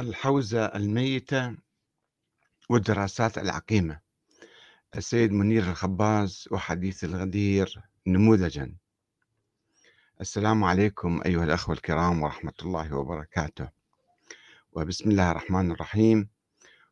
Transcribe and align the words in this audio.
الحوزة 0.00 0.64
الميتة 0.64 1.56
والدراسات 2.68 3.38
العقيمة. 3.38 4.00
السيد 4.96 5.32
منير 5.32 5.70
الخباز 5.70 6.48
وحديث 6.50 7.04
الغدير 7.04 7.80
نموذجا. 8.06 8.74
السلام 10.20 10.64
عليكم 10.64 11.20
أيها 11.26 11.44
الأخوة 11.44 11.74
الكرام 11.74 12.22
ورحمة 12.22 12.52
الله 12.62 12.94
وبركاته. 12.94 13.68
وبسم 14.72 15.10
الله 15.10 15.30
الرحمن 15.30 15.70
الرحيم. 15.70 16.28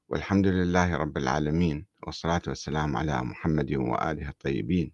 والحمد 0.08 0.46
لله 0.46 0.96
رب 0.96 1.16
العالمين. 1.16 1.86
والصلاة 2.02 2.42
والسلام 2.46 2.96
على 2.96 3.22
محمد 3.22 3.72
وآله 3.72 4.28
الطيبين. 4.28 4.92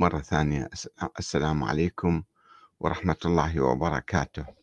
مرة 0.00 0.20
ثانية 0.20 0.68
السلام 1.18 1.64
عليكم 1.64 2.22
ورحمة 2.80 3.16
الله 3.24 3.60
وبركاته. 3.60 4.59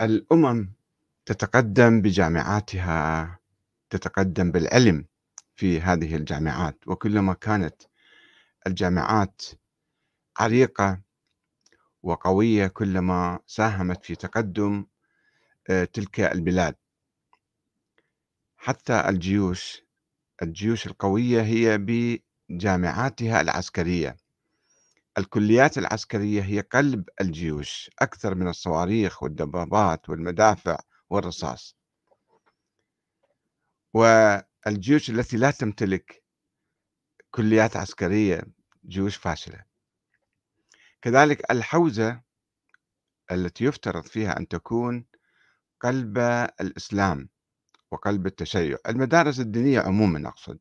الأمم 0.00 0.72
تتقدم 1.26 2.02
بجامعاتها 2.02 3.38
تتقدم 3.90 4.50
بالعلم 4.52 5.06
في 5.54 5.80
هذه 5.80 6.16
الجامعات. 6.16 6.78
وكلما 6.88 7.34
كانت 7.34 7.82
الجامعات 8.66 9.42
عريقة 10.38 11.00
وقوية 12.02 12.66
كلما 12.66 13.38
ساهمت 13.46 14.04
في 14.04 14.14
تقدم 14.14 14.86
آه، 15.70 15.84
تلك 15.84 16.20
البلاد. 16.20 16.74
حتى 18.56 19.08
الجيوش 19.08 19.82
الجيوش 20.42 20.86
القوية 20.86 21.42
هي 21.42 21.78
بجامعاتها 22.50 23.40
العسكرية. 23.40 24.16
الكليات 25.18 25.78
العسكرية 25.78 26.42
هي 26.42 26.60
قلب 26.60 27.08
الجيوش 27.20 27.90
أكثر 27.98 28.34
من 28.34 28.48
الصواريخ 28.48 29.22
والدبابات 29.22 30.08
والمدافع 30.08 30.78
والرصاص. 31.10 31.76
والجيوش 33.94 35.10
التي 35.10 35.36
لا 35.36 35.50
تمتلك 35.50 36.22
كليات 37.30 37.76
عسكرية 37.76 38.42
جيوش 38.86 39.16
فاشلة. 39.16 39.64
كذلك 41.02 41.50
الحوزة 41.50 42.22
التي 43.30 43.64
يفترض 43.64 44.02
فيها 44.04 44.38
أن 44.38 44.48
تكون 44.48 45.06
قلب 45.80 46.18
الإسلام 46.60 47.28
وقلب 47.90 48.26
التشيع. 48.26 48.78
المدارس 48.88 49.40
الدينية 49.40 49.80
عموما 49.80 50.28
أقصد. 50.28 50.58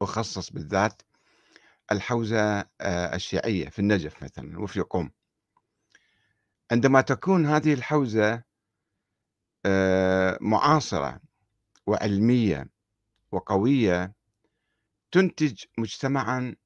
وأخصص 0.00 0.52
بالذات 0.52 1.02
الحوزة 1.92 2.60
آه، 2.80 3.14
الشيعية 3.14 3.68
في 3.68 3.78
النجف 3.78 4.22
مثلا 4.22 4.60
وفي 4.60 4.80
قم. 4.80 5.10
عندما 6.70 7.00
تكون 7.00 7.46
هذه 7.46 7.74
الحوزة 7.74 8.42
آه، 9.66 10.38
معاصرة 10.40 11.20
وعلمية 11.86 12.68
وقوية 13.32 14.14
تنتج 15.12 15.64
مجتمعا 15.78 16.56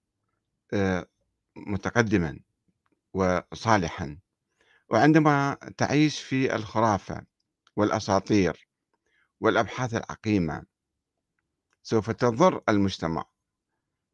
آه، 0.73 1.07
متقدما 1.57 2.41
وصالحا. 3.15 4.19
وعندما 4.89 5.55
تعيش 5.77 6.21
في 6.21 6.55
الخرافة 6.55 7.27
والأساطير 7.77 8.69
والأبحاث 9.41 9.95
العقيمة 9.95 10.65
سوف 11.83 12.11
تضر 12.11 12.63
المجتمع. 12.69 13.25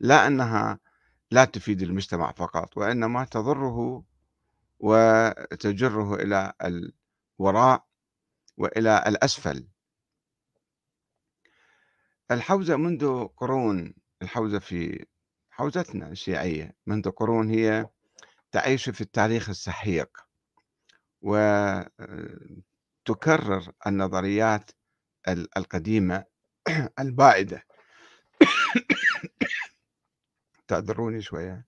لا 0.00 0.26
أنها 0.26 0.78
لا 1.32 1.44
تفيد 1.44 1.82
المجتمع 1.82 2.32
فقط 2.32 2.76
وإنما 2.76 3.24
تضره 3.24 4.04
وتجره 4.78 6.14
إلى 6.14 6.52
الوراء 7.40 7.84
وإلى 8.56 9.04
الأسفل. 9.06 9.68
الحوزة 12.30 12.76
منذ 12.76 13.24
قرون 13.24 13.94
الحوزة 14.22 14.58
في 14.58 15.06
حوزتنا 15.50 16.08
الشيعية 16.08 16.76
منذ 16.86 17.10
قرون 17.10 17.50
هي 17.50 17.88
تعيش 18.52 18.90
في 18.90 19.00
التاريخ 19.00 19.48
السحيق 19.48 20.18
وتكرر 21.22 21.92
النظريات 23.86 24.70
القديمة 25.28 26.24
البائدة. 27.00 27.66
تعذروني 30.72 31.22
شوية. 31.22 31.66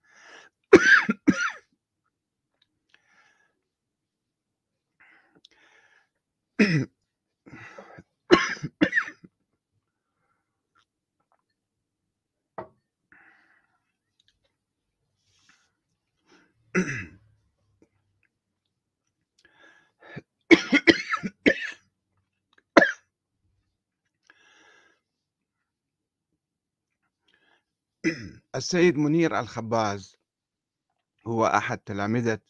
السيد 28.54 28.97
منير 28.97 29.41
الخباز 29.41 30.16
هو 31.26 31.47
أحد 31.47 31.78
تلامذة 31.78 32.41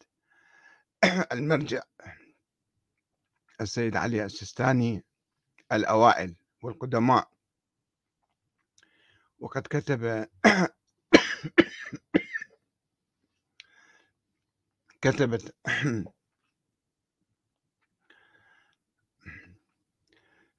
المرجع. 1.33 1.83
السيد 3.61 3.97
علي 3.97 4.25
السيستاني 4.25 5.05
الأوائل 5.73 6.37
والقدماء. 6.63 7.31
وقد 9.39 9.63
كتب 9.63 10.29
كتبت 15.03 15.55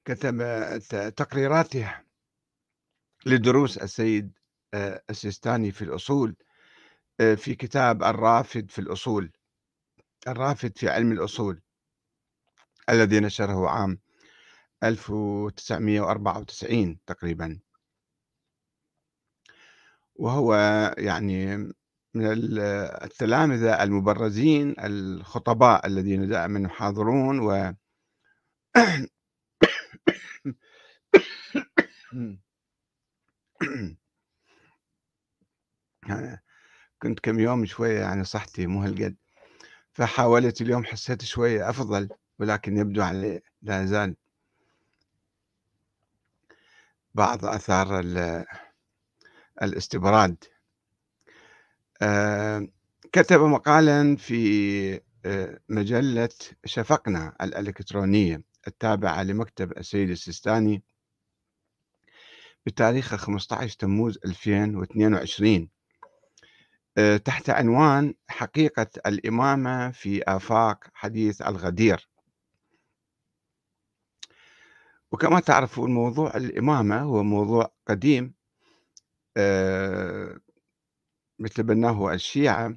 كتب 0.04 0.38
تقريراته 1.16 2.00
لدروس 3.26 3.78
السيد 3.78 4.35
السيستاني 4.74 5.72
في 5.72 5.82
الأصول 5.82 6.36
آه، 7.20 7.34
في 7.34 7.54
كتاب 7.54 8.02
الرافد 8.02 8.70
في 8.70 8.78
الأصول 8.78 9.32
الرافد 10.28 10.78
في 10.78 10.88
علم 10.88 11.12
الأصول 11.12 11.62
الذي 12.90 13.20
نشره 13.20 13.70
عام 13.70 13.98
1994 14.84 16.98
تقريبا 17.06 17.60
وهو 20.14 20.54
يعني 20.98 21.56
من 22.14 22.26
التلامذة 23.04 23.82
المبرزين 23.82 24.74
الخطباء 24.78 25.86
الذين 25.86 26.28
دائما 26.28 26.60
يحاضرون 26.60 27.38
و 27.38 27.74
كنت 37.06 37.20
كم 37.20 37.38
يوم 37.40 37.66
شوية 37.66 38.00
يعني 38.00 38.24
صحتي 38.24 38.66
مو 38.66 38.82
هالقد 38.82 39.16
فحاولت 39.92 40.60
اليوم 40.60 40.84
حسيت 40.84 41.24
شوية 41.24 41.70
أفضل 41.70 42.08
ولكن 42.38 42.76
يبدو 42.76 43.02
عليه 43.02 43.42
لا 43.62 43.86
زال 43.86 44.16
بعض 47.14 47.44
آثار 47.44 48.00
الاستبراد. 49.62 50.44
آه، 52.02 52.68
كتب 53.12 53.40
مقالا 53.40 54.16
في 54.16 55.00
آه، 55.24 55.60
مجلة 55.68 56.28
شفقنا 56.64 57.36
الإلكترونية 57.42 58.42
التابعة 58.68 59.22
لمكتب 59.22 59.72
السيد 59.78 60.10
السيستاني 60.10 60.82
بتاريخ 62.66 63.14
15 63.14 63.76
تموز 63.78 64.18
2022 64.24 65.62
آه، 65.62 65.75
تحت 67.24 67.50
عنوان 67.50 68.14
حقيقة 68.28 68.86
الإمامة 69.06 69.90
في 69.90 70.22
آفاق 70.22 70.84
حديث 70.94 71.42
الغدير. 71.42 72.08
وكما 75.12 75.40
تعرفون 75.40 75.94
موضوع 75.94 76.36
الإمامة 76.36 77.00
هو 77.00 77.22
موضوع 77.22 77.72
قديم 77.86 78.34
آه، 79.36 80.40
مثل 81.38 81.62
بناه 81.62 82.12
الشيعة 82.12 82.76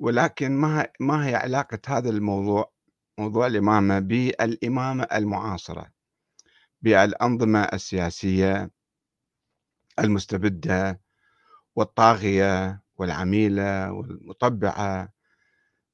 ولكن 0.00 0.52
ما 0.52 0.86
ما 1.00 1.26
هي 1.28 1.34
علاقة 1.34 1.78
هذا 1.86 2.10
الموضوع 2.10 2.72
موضوع 3.18 3.46
الإمامة 3.46 3.98
بالإمامة 3.98 5.04
المعاصرة 5.04 5.92
بالأنظمة 6.82 7.64
السياسية 7.64 8.70
المستبدة 9.98 11.00
والطاغية 11.76 12.82
والعميلة 12.98 13.92
والمطبعة 13.92 15.08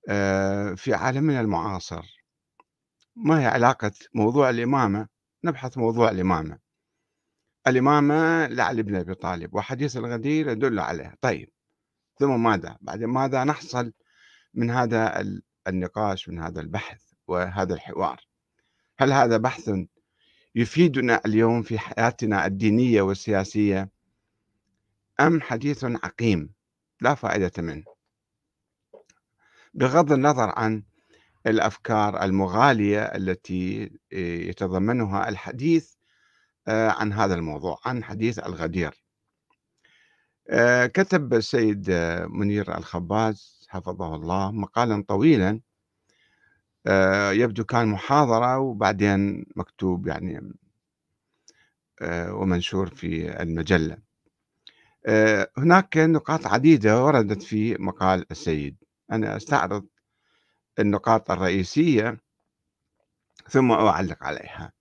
آآ 0.08 0.74
في 0.74 0.94
عالمنا 0.94 1.40
المعاصر 1.40 2.22
ما 3.16 3.40
هي 3.40 3.46
علاقة 3.46 3.92
موضوع 4.14 4.50
الإمامة 4.50 5.08
نبحث 5.44 5.78
موضوع 5.78 6.10
الإمامة. 6.10 6.58
الإمامة 7.66 8.46
لعلي 8.46 8.82
بن 8.82 8.94
أبي 8.96 9.14
طالب 9.14 9.54
وحديث 9.54 9.96
الغدير 9.96 10.48
يدل 10.48 10.78
عليها 10.80 11.16
طيب 11.20 11.50
ثم 12.18 12.42
ماذا؟ 12.42 12.78
بعدين 12.80 13.08
ماذا 13.08 13.44
نحصل 13.44 13.92
من 14.54 14.70
هذا 14.70 15.20
ال 15.20 15.42
النقاش 15.68 16.28
من 16.28 16.38
هذا 16.38 16.60
البحث 16.60 17.02
وهذا 17.26 17.74
الحوار؟ 17.74 18.20
هل 18.98 19.12
هذا 19.12 19.36
بحث 19.36 19.70
يفيدنا 20.54 21.20
اليوم 21.26 21.62
في 21.62 21.78
حياتنا 21.78 22.46
الدينية 22.46 23.02
والسياسية 23.02 23.90
أم 25.20 25.40
حديث 25.40 25.84
عقيم 25.84 26.50
لا 27.02 27.14
فائدة 27.14 27.52
منه. 27.58 27.84
بغض 29.74 30.12
النظر 30.12 30.52
عن 30.56 30.82
الأفكار 31.46 32.22
المغالية 32.24 33.02
التي 33.02 33.90
يتضمنها 34.48 35.28
الحديث 35.28 35.94
آه، 36.68 36.90
عن 36.90 37.12
هذا 37.12 37.34
الموضوع 37.34 37.78
عن 37.84 38.04
حديث 38.04 38.38
الغدير. 38.38 39.02
آه، 40.50 40.86
كتب 40.86 41.34
السيد 41.34 41.90
منير 42.28 42.78
الخباز 42.78 43.66
حفظه 43.68 44.14
الله 44.14 44.50
مقالا 44.50 45.04
طويلا 45.08 45.60
آه، 46.86 47.30
يبدو 47.30 47.64
كان 47.64 47.88
محاضرة 47.88 48.58
وبعدين 48.58 49.46
مكتوب 49.56 50.06
يعني 50.06 50.52
ومنشور 52.30 52.86
في 52.94 53.42
المجلة. 53.42 54.11
هناك 55.58 55.96
نقاط 55.96 56.46
عديدة 56.46 57.04
وردت 57.04 57.42
في 57.42 57.74
مقال 57.74 58.26
السيد. 58.30 58.76
أنا 59.12 59.36
أستعرض 59.36 59.86
النقاط 60.78 61.30
الرئيسية 61.30 62.20
ثم 63.48 63.72
أعلق 63.72 64.24
عليها. 64.24 64.72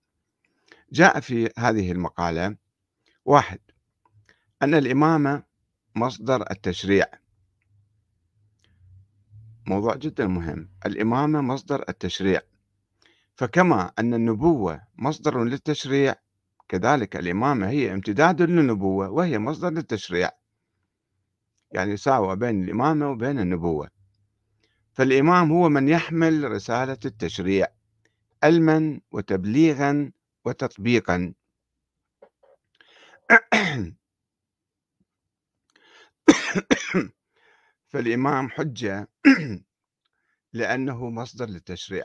جاء 0.92 1.20
في 1.20 1.50
هذه 1.58 1.92
المقالة 1.92 2.56
واحد 3.24 3.58
أن 4.62 4.74
الإمامة 4.74 5.42
مصدر 5.96 6.50
التشريع. 6.50 7.06
موضوع 9.66 9.96
جدا 9.96 10.26
مهم. 10.26 10.70
الإمامة 10.86 11.40
مصدر 11.40 11.84
التشريع. 11.88 12.40
فكما 13.34 13.92
أن 13.98 14.14
النبوة 14.14 14.82
مصدر 14.98 15.44
للتشريع 15.44 16.14
كذلك 16.72 17.16
الإمامة 17.16 17.68
هي 17.70 17.92
امتداد 17.92 18.42
للنبوة 18.42 19.10
وهي 19.10 19.38
مصدر 19.38 19.70
للتشريع. 19.70 20.30
يعني 21.72 21.96
ساوى 21.96 22.36
بين 22.36 22.64
الإمامة 22.64 23.10
وبين 23.10 23.38
النبوة. 23.40 23.88
فالإمام 24.92 25.52
هو 25.52 25.68
من 25.68 25.88
يحمل 25.88 26.50
رسالة 26.50 26.98
التشريع 27.04 27.66
علما 28.42 29.00
وتبليغا 29.12 30.12
وتطبيقا. 30.44 31.34
فالإمام 37.90 38.48
حجة 38.48 39.08
لأنه 40.52 41.10
مصدر 41.10 41.46
للتشريع. 41.46 42.04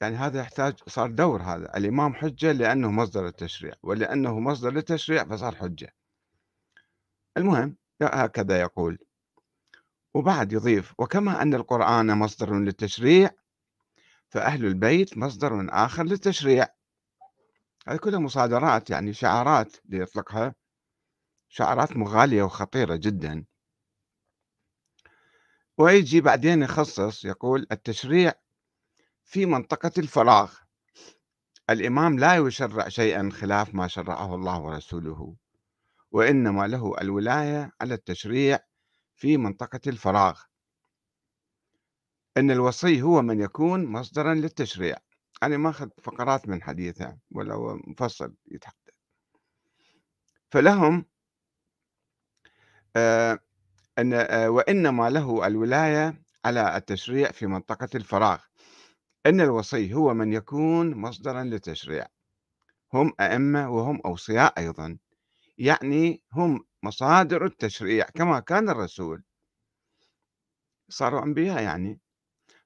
يعني 0.00 0.16
هذا 0.16 0.40
يحتاج 0.40 0.74
صار 0.86 1.10
دور 1.10 1.42
هذا. 1.42 1.76
الإمام 1.76 2.14
حجة 2.14 2.52
لأنه 2.52 2.90
مصدر 2.90 3.26
التشريع 3.26 3.74
ولأنه 3.82 4.40
مصدر 4.40 4.70
للتشريع 4.70 5.24
فصار 5.24 5.54
حجة. 5.54 5.94
المهم 7.36 7.76
هكذا 8.02 8.60
يقول. 8.60 8.98
وبعد 10.14 10.52
يضيف 10.52 10.94
وكما 10.98 11.42
أن 11.42 11.54
القرآن 11.54 12.18
مصدر 12.18 12.58
للتشريع 12.58 13.30
فأهل 14.28 14.64
البيت 14.66 15.18
مصدر 15.18 15.66
آخر 15.70 16.04
للتشريع. 16.04 16.66
هذه 17.88 17.96
كلها 17.96 18.18
مصادرات 18.18 18.90
يعني 18.90 19.12
شعارات 19.12 19.76
ليطلقها. 19.84 20.54
شعارات 21.48 21.96
مغالية 21.96 22.42
وخطيرة 22.42 22.96
جدا. 22.96 23.44
ويجي 25.78 26.20
بعدين 26.20 26.62
يخصص 26.62 27.24
يقول 27.24 27.66
التشريع 27.72 28.32
في 29.26 29.46
منطقة 29.46 29.92
الفراغ. 29.98 30.54
الإمام 31.70 32.18
لا 32.18 32.36
يشرع 32.36 32.88
شيئا 32.88 33.30
خلاف 33.32 33.74
ما 33.74 33.88
شرعه 33.88 34.34
الله 34.34 34.60
ورسوله 34.60 35.36
وإنما 36.10 36.66
له 36.66 37.00
الولاية 37.00 37.72
على 37.80 37.94
التشريع 37.94 38.58
في 39.14 39.36
منطقة 39.36 39.80
الفراغ. 39.86 40.40
أن 42.36 42.50
الوصي 42.50 43.02
هو 43.02 43.22
من 43.22 43.40
يكون 43.40 43.86
مصدرا 43.86 44.34
للتشريع. 44.34 44.96
أنا 45.42 45.56
ما 45.56 45.70
أخذ 45.70 45.88
فقرات 46.02 46.48
من 46.48 46.62
حديثه 46.62 47.18
ولا 47.30 47.54
هو 47.54 47.76
مفصل 47.86 48.34
يتحدث. 48.50 48.94
فلهم 50.50 51.04
آه 52.96 53.38
أن 53.98 54.12
آه 54.12 54.50
وإنما 54.50 55.10
له 55.10 55.46
الولاية 55.46 56.22
على 56.44 56.76
التشريع 56.76 57.30
في 57.30 57.46
منطقة 57.46 57.88
الفراغ. 57.94 58.38
أن 59.26 59.40
الوصي 59.40 59.94
هو 59.94 60.14
من 60.14 60.32
يكون 60.32 60.94
مصدرا 60.94 61.42
للتشريع. 61.44 62.06
هم 62.94 63.12
أئمة 63.20 63.70
وهم 63.70 64.00
أوصياء 64.04 64.58
أيضا. 64.58 64.98
يعني 65.58 66.22
هم 66.32 66.64
مصادر 66.82 67.44
التشريع 67.44 68.04
كما 68.14 68.40
كان 68.40 68.68
الرسول. 68.70 69.22
صاروا 70.88 71.22
أنبياء 71.24 71.62
يعني. 71.62 72.00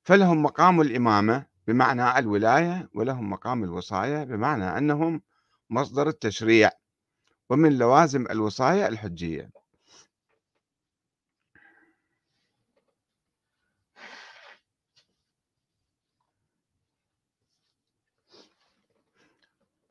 فلهم 0.04 0.42
مقام 0.42 0.80
الإمامة 0.80 1.46
بمعنى 1.66 2.18
الولاية 2.18 2.90
ولهم 2.94 3.30
مقام 3.30 3.64
الوصاية 3.64 4.24
بمعنى 4.24 4.78
أنهم 4.78 5.22
مصدر 5.70 6.08
التشريع. 6.08 6.70
ومن 7.50 7.78
لوازم 7.78 8.26
الوصاية 8.30 8.88
الحجية. 8.88 9.50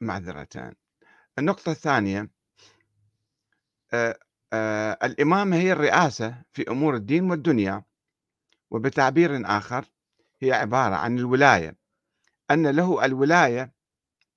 معذرتان. 0.01 0.74
النقطة 1.40 1.72
الثانية 1.72 2.30
آآ 3.94 4.19
آآ 4.54 5.06
الإمامة 5.06 5.57
هي 5.57 5.72
الرئاسة 5.72 6.44
في 6.51 6.70
أمور 6.70 6.96
الدين 6.96 7.32
والدنيا 7.32 7.84
وبتعبير 8.72 9.58
آخر 9.58 9.86
هي 10.41 10.51
عبارة 10.51 10.96
عن 10.96 11.20
الولاية. 11.20 11.77
أن 12.51 12.68
له 12.68 13.06
الولاية 13.06 13.74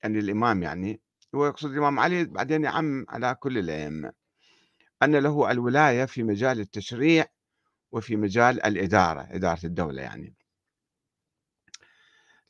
يعني 0.02 0.18
الإمام 0.18 0.62
يعني 0.62 1.00
هو 1.34 1.46
يقصد 1.46 1.70
الإمام 1.70 2.00
علي 2.00 2.24
بعدين 2.24 2.64
يعم 2.64 3.06
على 3.08 3.34
كل 3.34 3.58
الأئمة. 3.58 4.12
أن 5.02 5.16
له 5.16 5.50
الولاية 5.50 6.04
في 6.04 6.22
مجال 6.22 6.60
التشريع 6.60 7.26
وفي 7.92 8.16
مجال 8.16 8.62
الإدارة 8.66 9.28
إدارة 9.30 9.66
الدولة 9.66 10.02
يعني. 10.02 10.34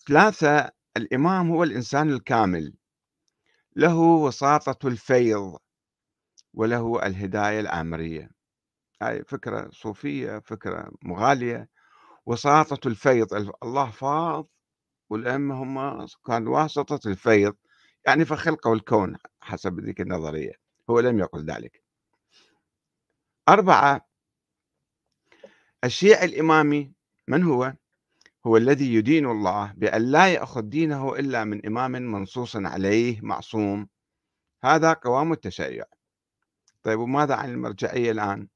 ثلاثة 0.09 0.71
الإمام 0.97 1.50
هو 1.50 1.62
الإنسان 1.64 2.12
الكامل. 2.12 2.75
له 3.76 3.99
وساطة 3.99 4.88
الفيض 4.88 5.59
وله 6.55 7.07
الهداية 7.07 7.61
الآمرية 7.61 8.31
هاي 9.02 9.25
فكرة 9.25 9.71
صوفية 9.73 10.38
فكرة 10.38 10.93
مغالية. 11.02 11.69
وساطة 12.26 12.88
الفيض 12.88 13.35
الله 13.62 13.91
فاض 13.91 14.49
والأئمة 15.11 15.62
هم 15.62 16.07
كان 16.26 16.49
واسطة 16.49 17.00
الفيض. 17.11 17.57
يعني 18.07 18.25
فخلقه 18.25 18.73
الكون 18.73 19.17
حسب 19.41 19.81
ذيك 19.81 20.00
النظرية 20.00 20.52
هو 20.91 21.00
لم 21.00 21.19
يقل 21.19 21.45
ذلك. 21.45 21.83
أربعة 23.49 24.09
الشيع 25.85 26.25
الإمامي 26.25 26.93
من 27.29 27.43
هو؟ 27.43 27.75
هو 28.46 28.56
الذي 28.56 28.94
يدين 28.94 29.26
الله 29.26 29.72
بأن 29.72 30.02
لا 30.02 30.28
يأخذ 30.28 30.62
دينه 30.62 31.14
إلا 31.14 31.44
من 31.44 31.66
إمام 31.66 31.92
منصوص 31.92 32.56
عليه 32.56 33.20
معصوم 33.20 33.88
هذا 34.64 34.92
قوام 34.92 35.32
التشيع 35.32 35.84
طيب 36.82 36.99
وماذا 36.99 37.34
عن 37.34 37.50
المرجعية 37.50 38.11
الآن؟ 38.11 38.49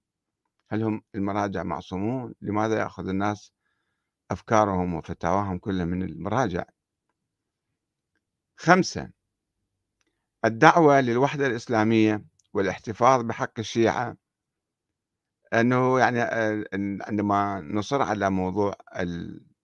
هل 0.71 0.83
هم 0.83 1.03
المراجع 1.15 1.63
معصومون؟ 1.63 2.35
لماذا 2.41 2.79
يأخذ 2.79 3.09
الناس 3.09 3.53
أفكارهم 4.31 4.95
وفتاواهم 4.95 5.59
كلها 5.59 5.85
من 5.85 6.03
المراجع 6.03 6.65
خمسة 8.57 9.11
الدعوة 10.45 11.01
للوحدة 11.01 11.47
الإسلامية 11.47 12.25
والاحتفاظ 12.53 13.23
بحق 13.23 13.59
الشيعة 13.59 14.17
أنه 15.53 15.99
يعني 15.99 16.23
آه، 16.23 16.65
عندما 17.03 17.61
نصر 17.61 18.03
على 18.03 18.31
موضوع 18.31 18.75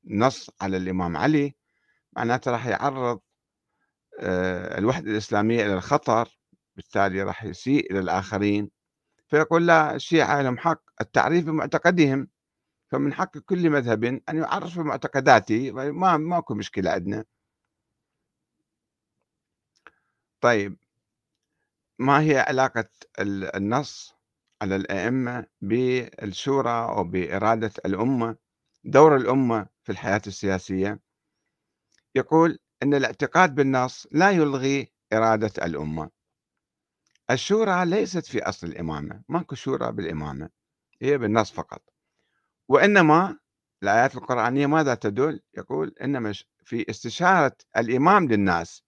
النص 0.07 0.51
على 0.61 0.77
الإمام 0.77 1.17
علي 1.17 1.55
معناته 2.13 2.51
راح 2.51 2.67
يعرض 2.67 3.21
آه، 4.21 4.79
الوحدة 4.79 5.11
الإسلامية 5.11 5.67
إلى 5.67 5.75
الخطر 5.75 6.39
بالتالي 6.77 7.23
راح 7.23 7.45
يسيء 7.45 7.91
إلى 7.93 7.99
الآخرين. 7.99 8.71
فيقول 9.29 9.67
لا 9.67 9.95
الشيعة 9.95 10.43
لهم 10.43 10.59
حق 10.59 10.83
التعريف 11.01 11.45
بمعتقدهم. 11.47 12.29
فمن 12.93 13.15
حق 13.15 13.39
كل 13.39 13.71
مذهب 13.71 14.05
أن 14.05 14.21
يعرف 14.37 14.79
معتقداته 14.79 15.73
ما 15.73 16.17
ماكو 16.17 16.55
مشكلة 16.55 16.91
عندنا. 16.91 17.25
طيب 20.41 20.77
ما 21.99 22.21
هي 22.21 22.39
علاقة 22.39 22.89
النص 23.57 24.15
على 24.63 24.77
الأئمة 24.77 25.47
بالشورى 25.61 26.71
أو 26.71 27.05
بإرادة 27.05 27.73
الأمة؟ 27.87 28.37
دور 28.85 29.17
الأمة 29.17 29.72
في 29.83 29.93
الحياة 29.93 30.23
السياسية 30.27 31.01
يقول 32.15 32.59
أن 32.83 32.95
الاعتقاد 32.95 33.55
بالنص 33.55 34.07
لا 34.13 34.31
يلغي 34.31 34.93
إرادة 35.13 35.67
الأمة. 35.67 36.11
الشورى 37.31 37.85
ليست 37.87 38.27
في 38.27 38.43
أصل 38.43 38.67
الإمامة 38.67 39.23
ماكو 39.29 39.55
شورى 39.55 39.93
بالإمامة 39.93 40.51
هي 41.03 41.19
بالنص 41.19 41.53
فقط. 41.53 41.83
وإنما 42.69 43.39
الآيات 43.83 44.15
القرآنية 44.17 44.67
ماذا 44.67 44.95
تدل؟ 44.95 45.41
يقول 45.55 45.95
إنما 46.03 46.33
في 46.65 46.91
استشارة 46.91 47.57
الإمام 47.77 48.29
للناس 48.29 48.83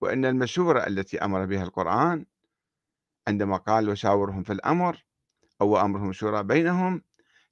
وأن 0.00 0.24
المشورة 0.24 0.86
التي 0.86 1.24
أمر 1.24 1.46
بها 1.46 1.62
القرآن 1.62 2.26
عندما 3.28 3.56
قال 3.56 3.88
وشاورهم 3.88 4.42
في 4.42 4.52
الأمر 4.52 5.04
أو 5.60 5.80
أمرهم 5.80 6.12
شورى 6.12 6.42
بينهم 6.42 7.02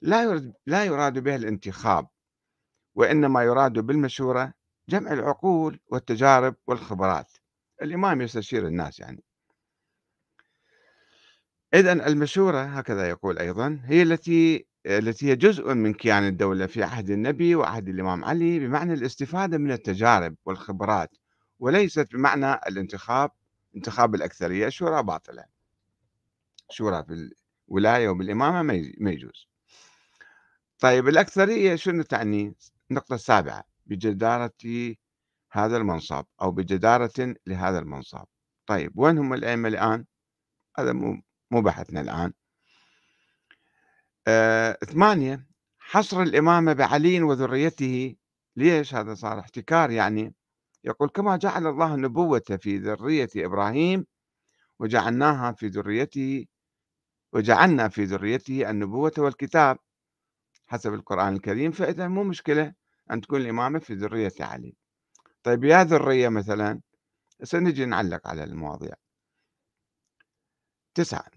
لا 0.03 0.23
يراد, 0.23 0.55
لا 0.67 0.85
يراد 0.85 1.19
بها 1.19 1.37
الانتخاب. 1.37 2.09
وإنما 2.99 3.43
يراد 3.43 3.73
بالمشورة 3.73 4.53
جمع 4.89 5.13
العقول 5.13 5.81
والتجارب 5.89 6.55
والخبرات. 6.67 7.33
الإمام 7.83 8.23
يستشير 8.23 8.67
الناس 8.67 9.01
يعني. 9.01 9.23
إذا 11.75 11.93
المشورة 11.93 12.63
هكذا 12.63 13.09
يقول 13.09 13.39
أيضا 13.39 13.81
هي 13.85 14.03
التي 14.03 14.67
التي 14.87 15.27
هي 15.27 15.37
جزء 15.37 15.75
من 15.75 15.95
كيان 15.95 16.27
الدولة 16.27 16.67
في 16.67 16.83
عهد 16.83 17.11
النبي 17.11 17.55
وعهد 17.55 17.89
الإمام 17.89 18.25
علي 18.25 18.59
بمعنى 18.59 18.93
الاستفادة 18.95 19.59
من 19.59 19.73
التجارب 19.73 20.37
والخبرات 20.45 21.11
وليست 21.61 22.13
بمعنى 22.13 22.55
الانتخاب 22.55 23.31
انتخاب 23.77 24.15
الأكثرية 24.15 24.67
الشورى 24.67 25.03
باطلة. 25.03 25.45
شورى 26.71 27.05
في 27.05 27.31
الولاية 27.69 28.09
وبالإمامة 28.09 28.63
ما 28.99 29.11
يجوز. 29.11 29.49
طيب 30.79 31.09
الأكثرية 31.09 31.75
شنو 31.75 32.03
تعني؟ 32.03 32.55
النقطة 32.91 33.15
السابعة 33.15 33.65
بجدارة 33.87 34.95
هذا 35.53 35.77
المنصب 35.77 36.25
أو 36.43 36.51
بجدارة 36.51 37.35
لهذا 37.47 37.79
المنصب. 37.79 38.25
طيب 38.67 38.99
وين 38.99 39.19
هم 39.19 39.35
الأئمة 39.35 39.69
الآن؟ 39.69 40.05
هذا 40.79 40.93
مو 41.51 41.63
بحثنا 41.63 42.01
الآن. 42.01 42.33
آه، 44.29 44.73
ثمانية 44.73 45.47
حصر 45.79 46.23
الإمامة 46.23 46.73
بعلي 46.73 47.23
وذريته. 47.23 48.17
ليش 48.57 48.95
هذا 48.95 49.15
صار 49.15 49.41
احتكار 49.41 49.91
يعني؟ 49.91 50.35
يقول 50.85 51.09
كما 51.09 51.37
جعل 51.37 51.67
الله 51.67 51.95
النبوة 51.95 52.43
في 52.61 52.79
ذرية 52.79 53.29
إبراهيم 53.37 54.07
وجعلناها 54.79 55.53
في 55.53 55.67
ذريته 55.69 56.47
وجعلنا 57.33 57.89
في 57.89 58.05
ذريته 58.05 58.71
النبوة 58.71 59.13
والكتاب. 59.19 59.79
حسب 60.67 60.95
القرآن 60.95 61.35
الكريم 61.35 61.71
فإذا 61.73 62.09
مو 62.09 62.25
مشكلة. 62.25 62.75
أن 63.11 63.21
تكون 63.21 63.41
الإمامة 63.41 63.79
في 63.79 63.95
ذرية 63.95 64.33
علي. 64.41 64.77
طيب 65.43 65.65
يا 65.65 65.85
ذرية 65.85 66.29
مثلا 66.29 66.81
سنجي 67.43 67.85
نعلق 67.85 68.29
على 68.29 68.45
المواضيع. 68.45 68.95
تسعة. 70.95 71.31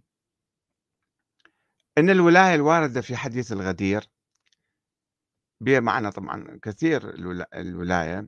إن 1.98 2.10
الولاية 2.10 2.56
الواردة 2.56 3.02
في 3.02 3.16
حديث 3.16 3.52
الغدير 3.52 4.10
بها 5.62 5.80
معنى 5.80 6.12
طبعا 6.12 6.60
كثير 6.64 7.10
الولاية 7.54 8.28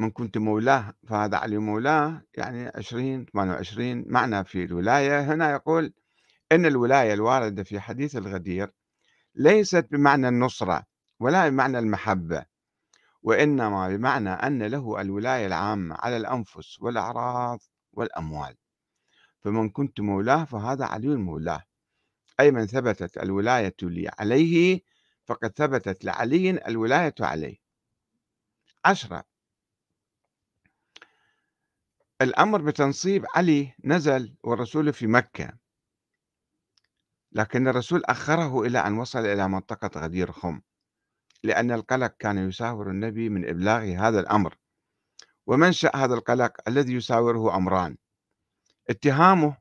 من 0.00 0.10
كنت 0.10 0.38
مولاه 0.38 0.94
فهذا 1.08 1.36
علي 1.36 1.58
مولاه 1.58 2.22
يعني 2.34 2.68
20 2.74 3.26
28 3.26 4.04
معنى 4.08 4.44
في 4.44 4.64
الولاية. 4.64 5.20
هنا 5.20 5.50
يقول 5.50 5.94
إن 6.52 6.66
الولاية 6.66 7.14
الواردة 7.14 7.62
في 7.62 7.80
حديث 7.80 8.16
الغدير 8.16 8.72
ليست 9.34 9.86
بمعنى 9.90 10.28
النصرة. 10.28 10.84
ولا 11.20 11.48
بمعنى 11.48 11.78
المحبة 11.78 12.46
وإنما 13.22 13.88
بمعنى 13.88 14.30
أن 14.30 14.62
له 14.62 15.00
الولاية 15.00 15.46
العامة 15.46 15.96
على 15.98 16.16
الأنفس 16.16 16.80
والأعراض 16.80 17.60
والأموال. 17.92 18.56
فمن 19.40 19.70
كنت 19.70 20.00
مولاه 20.00 20.44
فهذا 20.44 20.84
علي 20.84 21.08
مولاه 21.16 21.62
أي 22.40 22.50
من 22.50 22.66
ثبتت 22.66 23.18
الولاية 23.18 23.74
لي 23.82 24.10
عليه 24.18 24.80
فقد 25.24 25.52
ثبتت 25.56 26.04
لعلي 26.04 26.50
الولاية 26.50 27.14
عليه. 27.20 27.56
عشرة. 28.84 29.24
الأمر 32.20 32.62
بتنصيب 32.62 33.26
علي 33.34 33.74
نزل 33.84 34.36
والرسول 34.44 34.92
في 34.92 35.06
مكة. 35.06 35.52
لكن 37.32 37.68
الرسول 37.68 38.02
أخره 38.04 38.62
إلى 38.62 38.78
أن 38.78 38.98
وصل 38.98 39.18
إلى 39.18 39.48
منطقة 39.48 40.00
غدير 40.00 40.32
خم. 40.32 40.60
لأن 41.44 41.72
القلق 41.72 42.14
كان 42.18 42.48
يساور 42.48 42.90
النبي 42.90 43.28
من 43.28 43.48
إبلاغ 43.48 43.82
هذا 43.82 44.20
الأمر. 44.20 44.58
ومنشأ 45.48 45.90
هذا 45.94 46.14
القلق 46.14 46.68
الذي 46.68 46.94
يساوره 46.94 47.56
أمران 47.56 47.96
اتهامه 48.90 49.56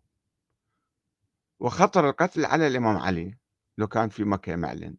وخطر 1.60 2.10
القتل 2.10 2.46
على 2.46 2.68
الإمام 2.68 2.98
علي 2.98 3.38
لو 3.78 3.88
كان 3.88 4.10
في 4.10 4.24
مكة 4.24 4.56
معلن 4.56 4.96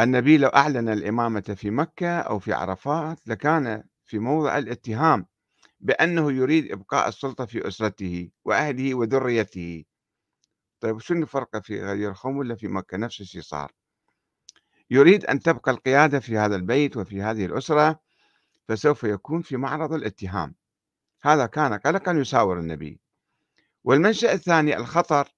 النبي 0.00 0.38
لو 0.38 0.48
أعلن 0.48 0.88
الإمامة 0.88 1.40
في 1.40 1.70
مكة 1.70 2.20
أو 2.20 2.38
في 2.38 2.52
عرفات 2.52 3.28
لكان 3.28 3.84
في 4.04 4.18
موضع 4.18 4.58
الاتهام 4.58 5.26
بأنه 5.80 6.32
يريد 6.32 6.72
إبقاء 6.72 7.08
السلطة 7.08 7.46
في 7.46 7.68
أسرته 7.68 8.30
وأهله 8.44 8.94
وذريته. 8.94 9.84
طيب 10.80 10.98
شنو 11.00 11.22
الفرق 11.22 11.62
في 11.62 11.82
غدير 11.82 12.14
خم 12.14 12.36
ولا 12.36 12.54
في 12.54 12.68
مكة؟ 12.68 12.96
نفس 12.96 13.20
الشيء 13.20 13.42
صار. 13.42 13.72
يريد 14.90 15.24
أن 15.24 15.40
تبقى 15.40 15.70
القيادة 15.70 16.20
في 16.20 16.38
هذا 16.38 16.56
البيت 16.56 16.96
وفي 16.96 17.22
هذه 17.22 17.46
الأسرة 17.46 18.00
فسوف 18.68 19.04
يكون 19.04 19.42
في 19.42 19.56
معرض 19.56 19.92
الاتهام. 19.92 20.54
هذا 21.22 21.46
كان 21.46 21.74
قلقا 21.74 22.12
يساور 22.12 22.58
النبي. 22.58 23.00
والمنشأ 23.84 24.32
الثاني 24.32 24.76
الخطر. 24.76 25.28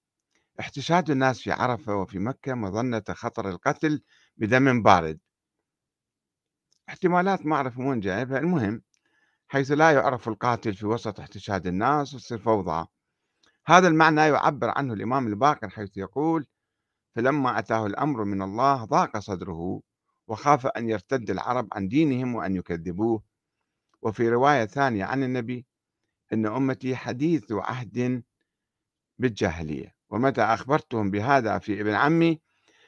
احتشاد 0.60 1.10
الناس 1.10 1.40
في 1.40 1.52
عرفة 1.52 1.96
وفي 1.96 2.18
مكة 2.18 2.54
مظنة 2.54 3.02
خطر 3.10 3.48
القتل 3.48 4.02
بدم 4.36 4.82
بارد. 4.82 5.18
احتمالات 6.88 7.46
ما 7.46 7.56
أعرف 7.56 7.78
وين 7.78 8.00
جايبها 8.00 8.38
المهم 8.38 8.82
حيث 9.48 9.70
لا 9.70 9.90
يعرف 9.90 10.28
القاتل 10.28 10.74
في 10.74 10.86
وسط 10.86 11.20
احتشاد 11.20 11.66
الناس 11.66 12.14
وتصير 12.14 12.38
فوضى 12.38 12.86
هذا 13.66 13.88
المعنى 13.88 14.20
يعبر 14.20 14.72
عنه 14.76 14.94
الإمام 14.94 15.26
الباقر 15.26 15.68
حيث 15.68 15.96
يقول 15.96 16.46
فلما 17.14 17.58
أتاه 17.58 17.86
الأمر 17.86 18.24
من 18.24 18.42
الله 18.42 18.84
ضاق 18.84 19.18
صدره 19.18 19.80
وخاف 20.28 20.66
أن 20.66 20.88
يرتد 20.88 21.30
العرب 21.30 21.68
عن 21.72 21.88
دينهم 21.88 22.34
وأن 22.34 22.56
يكذبوه. 22.56 23.22
وفي 24.02 24.28
رواية 24.28 24.64
ثانية 24.64 25.04
عن 25.04 25.22
النبي 25.22 25.66
إن 26.32 26.46
أمتي 26.46 26.96
حديث 26.96 27.52
عهد 27.52 28.22
بالجاهلية. 29.18 29.94
ومتى 30.10 30.42
أخبرتهم 30.42 31.10
بهذا 31.10 31.58
في 31.58 31.80
ابن 31.80 31.94
عمي 31.94 32.40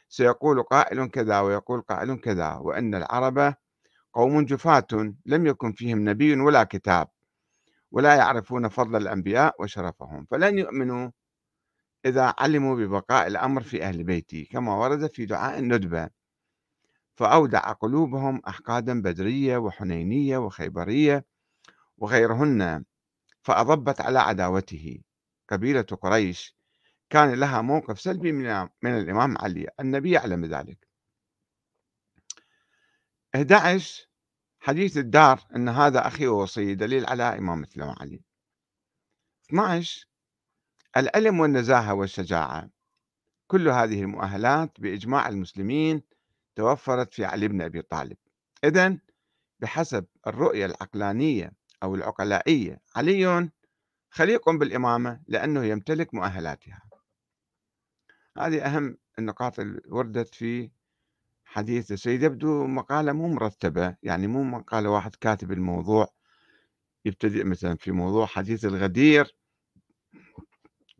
سيقول 0.08 0.62
قائل 0.62 1.06
كذا 1.06 1.40
ويقول 1.40 1.80
قائل 1.80 2.14
كذا 2.14 2.54
وأن 2.54 2.94
العرب 2.94 3.54
قوم 4.12 4.44
جفاة 4.44 5.14
لم 5.26 5.46
يكن 5.46 5.72
فيهم 5.72 6.08
نبي 6.08 6.40
ولا 6.40 6.64
كتاب 6.64 7.08
ولا 7.90 8.14
يعرفون 8.14 8.68
فضل 8.68 8.96
الأنبياء 8.96 9.54
وشرفهم 9.58 10.26
فلن 10.30 10.58
يؤمنوا 10.58 11.10
إذا 12.04 12.34
علموا 12.38 12.76
ببقاء 12.76 13.26
الأمر 13.26 13.62
في 13.62 13.82
أهل 13.84 14.04
بيتي 14.04 14.44
كما 14.44 14.74
ورد 14.74 15.12
في 15.14 15.26
دعاء 15.26 15.58
الندبة. 15.58 16.10
فأودع 17.16 17.72
قلوبهم 17.72 18.42
أحقادا 18.48 19.02
بدرية 19.02 19.56
وحنينية 19.56 20.38
وخيبرية 20.38 21.24
وغيرهن 21.98 22.84
فأضبت 23.42 24.00
على 24.00 24.18
عداوته. 24.18 24.98
قبيلة 25.48 25.82
قريش 25.82 26.56
كان 27.10 27.34
لها 27.34 27.62
موقف 27.62 28.00
سلبي 28.00 28.32
من, 28.32 28.68
من 28.82 28.98
الإمام 28.98 29.38
علي 29.38 29.68
النبي 29.80 30.10
يعلم 30.10 30.44
ذلك. 30.44 30.88
11 33.34 34.08
حديث 34.60 34.96
الدار 34.96 35.40
أن 35.56 35.68
هذا 35.68 36.06
أخي 36.06 36.26
ووصي 36.26 36.74
دليل 36.74 37.06
على 37.06 37.22
إمامة 37.38 37.68
الإمام 37.76 37.96
علي. 38.00 38.22
12 39.50 40.11
العلم 40.96 41.40
والنزاهة 41.40 41.94
والشجاعة. 41.94 42.70
كل 43.46 43.68
هذه 43.68 44.02
المؤهلات 44.02 44.80
بإجماع 44.80 45.28
المسلمين 45.28 46.02
توفرت 46.56 47.14
في 47.14 47.24
علي 47.24 47.48
بن 47.48 47.62
أبي 47.62 47.82
طالب. 47.82 48.16
إذن 48.64 48.98
بحسب 49.60 50.06
الرؤية 50.26 50.66
العقلانية 50.66 51.52
أو 51.82 51.94
العقلائية 51.94 52.80
علي 52.96 53.50
خليق 54.10 54.50
بالإمامة 54.50 55.20
لأنه 55.28 55.64
يمتلك 55.64 56.14
مؤهلاتها. 56.14 56.82
هذه 58.38 58.66
أهم 58.66 58.98
النقاط 59.18 59.60
اللي 59.60 59.80
وردت 59.88 60.34
في 60.34 60.70
حديث 61.44 61.92
السيد 61.92 62.22
يبدو 62.22 62.66
مقالة 62.66 63.12
مو 63.12 63.28
مرتبة 63.28 63.96
يعني 64.02 64.26
مو 64.26 64.42
مقالة 64.42 64.90
واحد 64.90 65.14
كاتب 65.14 65.52
الموضوع 65.52 66.08
يبتدئ 67.04 67.44
مثلا 67.44 67.76
في 67.76 67.92
موضوع 67.92 68.26
حديث 68.26 68.64
الغدير 68.64 69.36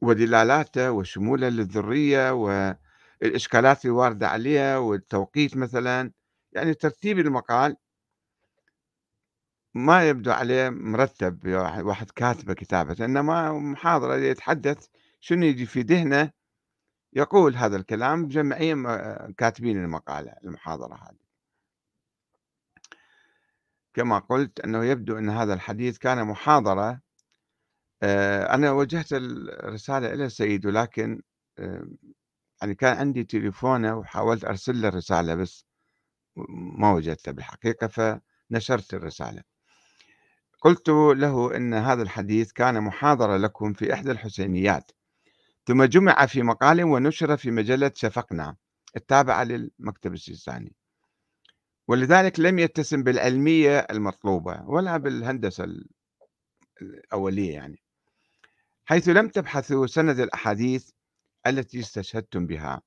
ودلالاته 0.02 0.90
وشموله 0.90 1.48
للذرية 1.48 2.32
والإشكالات 2.32 3.84
اللي 3.84 3.96
واردة 3.96 4.28
عليها 4.28 4.78
والتوقيت 4.78 5.56
مثلا. 5.56 6.12
يعني 6.52 6.74
ترتيب 6.74 7.18
المقال 7.18 7.76
ما 9.74 10.08
يبدو 10.08 10.32
عليه 10.32 10.68
مرتب 10.70 11.48
واحد 11.84 12.10
كاتبه 12.10 12.54
كتابة 12.54 13.04
إنما 13.04 13.52
محاضرة 13.52 14.16
يتحدث 14.16 14.86
شنو 15.20 15.46
يجي 15.46 15.66
في 15.66 15.80
ذهنه 15.80 16.30
يقول 17.12 17.56
هذا 17.56 17.76
الكلام 17.76 18.28
جمعية 18.28 18.74
كاتبين 19.38 19.84
المقالة 19.84 20.32
المحاضرة 20.44 20.94
هذه. 20.94 21.22
كما 23.94 24.18
قلت 24.18 24.60
أنه 24.60 24.84
يبدو 24.84 25.18
أن 25.18 25.30
هذا 25.30 25.54
الحديث 25.54 25.98
كان 25.98 26.26
محاضرة 26.26 26.90
آه، 26.90 27.00
أنا 28.54 28.72
وجهت 28.72 29.12
الرسالة 29.12 30.12
إلى 30.12 30.24
السيد 30.24 30.66
ولكن 30.66 31.22
آه، 31.58 31.86
يعني 32.62 32.74
كان 32.74 32.96
عندي 32.96 33.24
تليفونه 33.24 33.96
وحاولت 33.98 34.44
أرسل 34.44 34.82
له 34.82 34.88
رسالة 34.88 35.34
بس 35.34 35.66
ما 36.78 36.92
وجدته 36.92 37.32
بالحقيقة 37.32 37.86
فنشرت 37.86 38.94
الرسالة. 38.94 39.42
قلت 40.60 40.88
له 40.88 41.56
أن 41.56 41.74
هذا 41.74 42.02
الحديث 42.02 42.52
كان 42.52 42.82
محاضرة 42.82 43.36
لكم 43.36 43.72
في 43.72 43.92
إحدى 43.94 44.10
الحسينيات. 44.10 44.92
ثم 45.66 45.84
جمع 45.84 46.26
في 46.26 46.42
مقال 46.42 46.84
ونشر 46.84 47.36
في 47.36 47.50
مجلة 47.50 47.92
شفقنا 47.94 48.56
التابعة 48.96 49.44
للمكتب 49.44 50.12
السيستاني 50.12 50.74
ولذلك 51.88 52.40
لم 52.40 52.58
يتسم 52.58 53.02
بالعلمية 53.02 53.78
المطلوبة 53.78 54.62
ولا 54.66 54.96
بالهندسة 54.96 55.66
الأولية 56.82 57.54
يعني. 57.54 57.82
حيث 58.84 59.08
لم 59.08 59.28
تبحثوا 59.28 59.86
سند 59.86 60.20
الأحاديث 60.20 60.90
التي 61.46 61.80
استشهدتم 61.80 62.46
بها. 62.46 62.82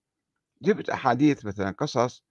جبت 0.62 0.90
أحاديث 0.90 1.46
مثلا 1.46 1.72
قصص 1.72 2.24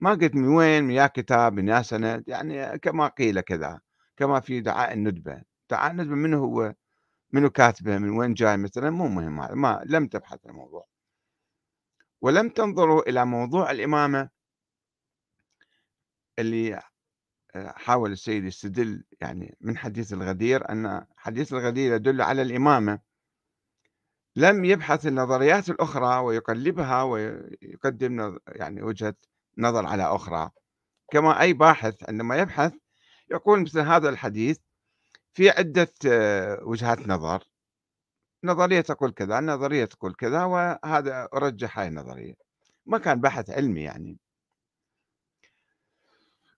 ما 0.00 0.10
قلت 0.10 0.34
من 0.34 0.48
وين 0.48 0.84
من 0.84 0.90
يا 0.94 1.06
كتاب 1.06 1.52
من 1.52 1.68
يا 1.68 1.82
سند 1.82 2.24
يعني 2.28 2.78
كما 2.78 3.08
قيل 3.08 3.40
كذا 3.40 3.80
كما 4.16 4.40
في 4.40 4.60
دعاء 4.60 4.92
الندبة. 4.92 5.42
دعاء 5.70 5.90
الندبة 5.90 6.14
منه 6.14 6.38
هو؟ 6.38 6.74
منو 7.32 7.50
كاتبه؟ 7.50 7.98
من 7.98 8.10
وين 8.10 8.34
جاي 8.34 8.56
مثلا؟ 8.56 8.90
مو 8.90 9.08
مهم 9.08 9.40
هذا 9.40 9.54
ما 9.54 9.82
لم 9.86 10.06
تبحث 10.06 10.46
الموضوع. 10.46 10.86
ولم 12.22 12.48
تنظروا 12.48 13.08
إلى 13.08 13.24
موضوع 13.26 13.70
الإمامة 13.70 14.30
اللي 16.38 16.82
حاول 17.56 18.12
السيد 18.12 18.44
يستدل 18.44 19.04
يعني 19.20 19.56
من 19.60 19.78
حديث 19.78 20.12
الغدير 20.12 20.70
أن 20.70 21.06
حديث 21.16 21.52
الغدير 21.52 21.94
يدل 21.94 22.22
على 22.22 22.42
الإمامة. 22.42 22.98
لم 24.36 24.64
يبحث 24.64 25.06
النظريات 25.06 25.70
الأخرى 25.70 26.18
ويقلبها 26.18 27.02
ويقدم 27.02 28.38
يعني 28.48 28.82
وجهة 28.82 29.14
نظر 29.58 29.86
على 29.86 30.02
أخرى. 30.02 30.50
كما 31.10 31.40
أي 31.40 31.52
باحث 31.52 32.08
عندما 32.08 32.36
يبحث 32.36 32.72
يقول 33.30 33.62
مثل 33.62 33.80
هذا 33.80 34.08
الحديث 34.08 34.58
في 35.32 35.50
عدة 35.50 35.92
وجهات 36.62 37.08
نظر. 37.08 37.44
نظرية 38.44 38.80
تقول 38.80 39.10
كذا 39.10 39.40
نظرية 39.40 39.84
تقول 39.84 40.14
كذا 40.14 40.44
وهذا 40.44 41.28
أرجح 41.34 41.78
هاي 41.78 41.88
النظرية 41.88 42.34
ما 42.86 42.98
كان 42.98 43.20
بحث 43.20 43.50
علمي 43.50 43.82
يعني. 43.82 44.18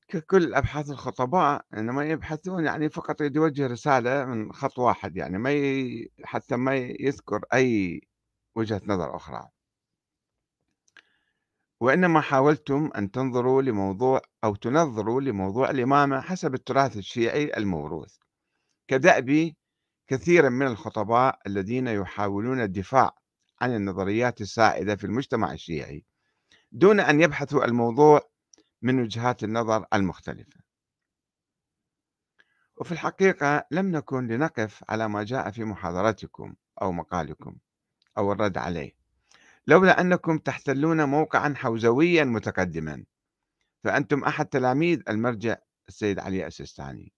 ككل 0.08 0.54
أبحاث 0.54 0.90
الخطباء 0.90 1.64
إنما 1.74 2.04
يبحثون 2.04 2.64
يعني 2.64 2.90
فقط 2.90 3.20
يوجه 3.20 3.66
رسالة 3.66 4.24
من 4.24 4.52
خط 4.52 4.78
واحد 4.78 5.16
يعني 5.16 5.38
ما 5.38 5.52
ي... 5.52 6.10
حتى 6.24 6.56
ما 6.56 6.76
يذكر 6.76 7.40
أي 7.54 8.00
وجهة 8.54 8.80
نظر 8.86 9.16
أخرى. 9.16 9.48
وإنما 11.80 12.20
حاولتم 12.20 12.90
أن 12.96 13.10
تنظروا 13.10 13.62
لموضوع 13.62 14.20
أو 14.44 14.54
تنظروا 14.54 15.20
لموضوع 15.20 15.70
الإمامة 15.70 16.20
حسب 16.20 16.54
التراث 16.54 16.96
الشيعي 16.96 17.56
الموروث. 17.56 18.16
كدأب 18.88 19.52
كثيرا 20.06 20.48
من 20.48 20.66
الخطباء 20.66 21.38
الذين 21.46 21.86
يحاولون 21.86 22.60
الدفاع 22.60 23.10
عن 23.60 23.74
النظريات 23.76 24.40
السائدة 24.40 24.96
في 24.96 25.04
المجتمع 25.04 25.52
الشيعي. 25.52 26.04
دون 26.72 27.00
أن 27.00 27.20
يبحثوا 27.20 27.64
الموضوع 27.64 28.20
من 28.86 29.00
وجهات 29.00 29.44
النظر 29.44 29.86
المختلفة. 29.94 30.60
وفي 32.76 32.92
الحقيقة 32.92 33.66
لم 33.70 33.96
نكن 33.96 34.26
لنقف 34.26 34.84
على 34.88 35.08
ما 35.08 35.24
جاء 35.24 35.50
في 35.50 35.64
محاضرتكم 35.64 36.54
أو 36.82 36.92
مقالكم 36.92 37.56
أو 38.18 38.32
الرد 38.32 38.58
عليه 38.58 38.92
لولا 39.66 40.00
أنكم 40.00 40.38
تحتلون 40.38 41.04
موقعا 41.04 41.54
حوزويا 41.56 42.24
متقدما. 42.24 43.04
فأنتم 43.84 44.24
أحد 44.24 44.46
تلاميذ 44.46 45.02
المرجع 45.08 45.56
السيد 45.88 46.18
علي 46.18 46.46
السيستاني. 46.46 47.12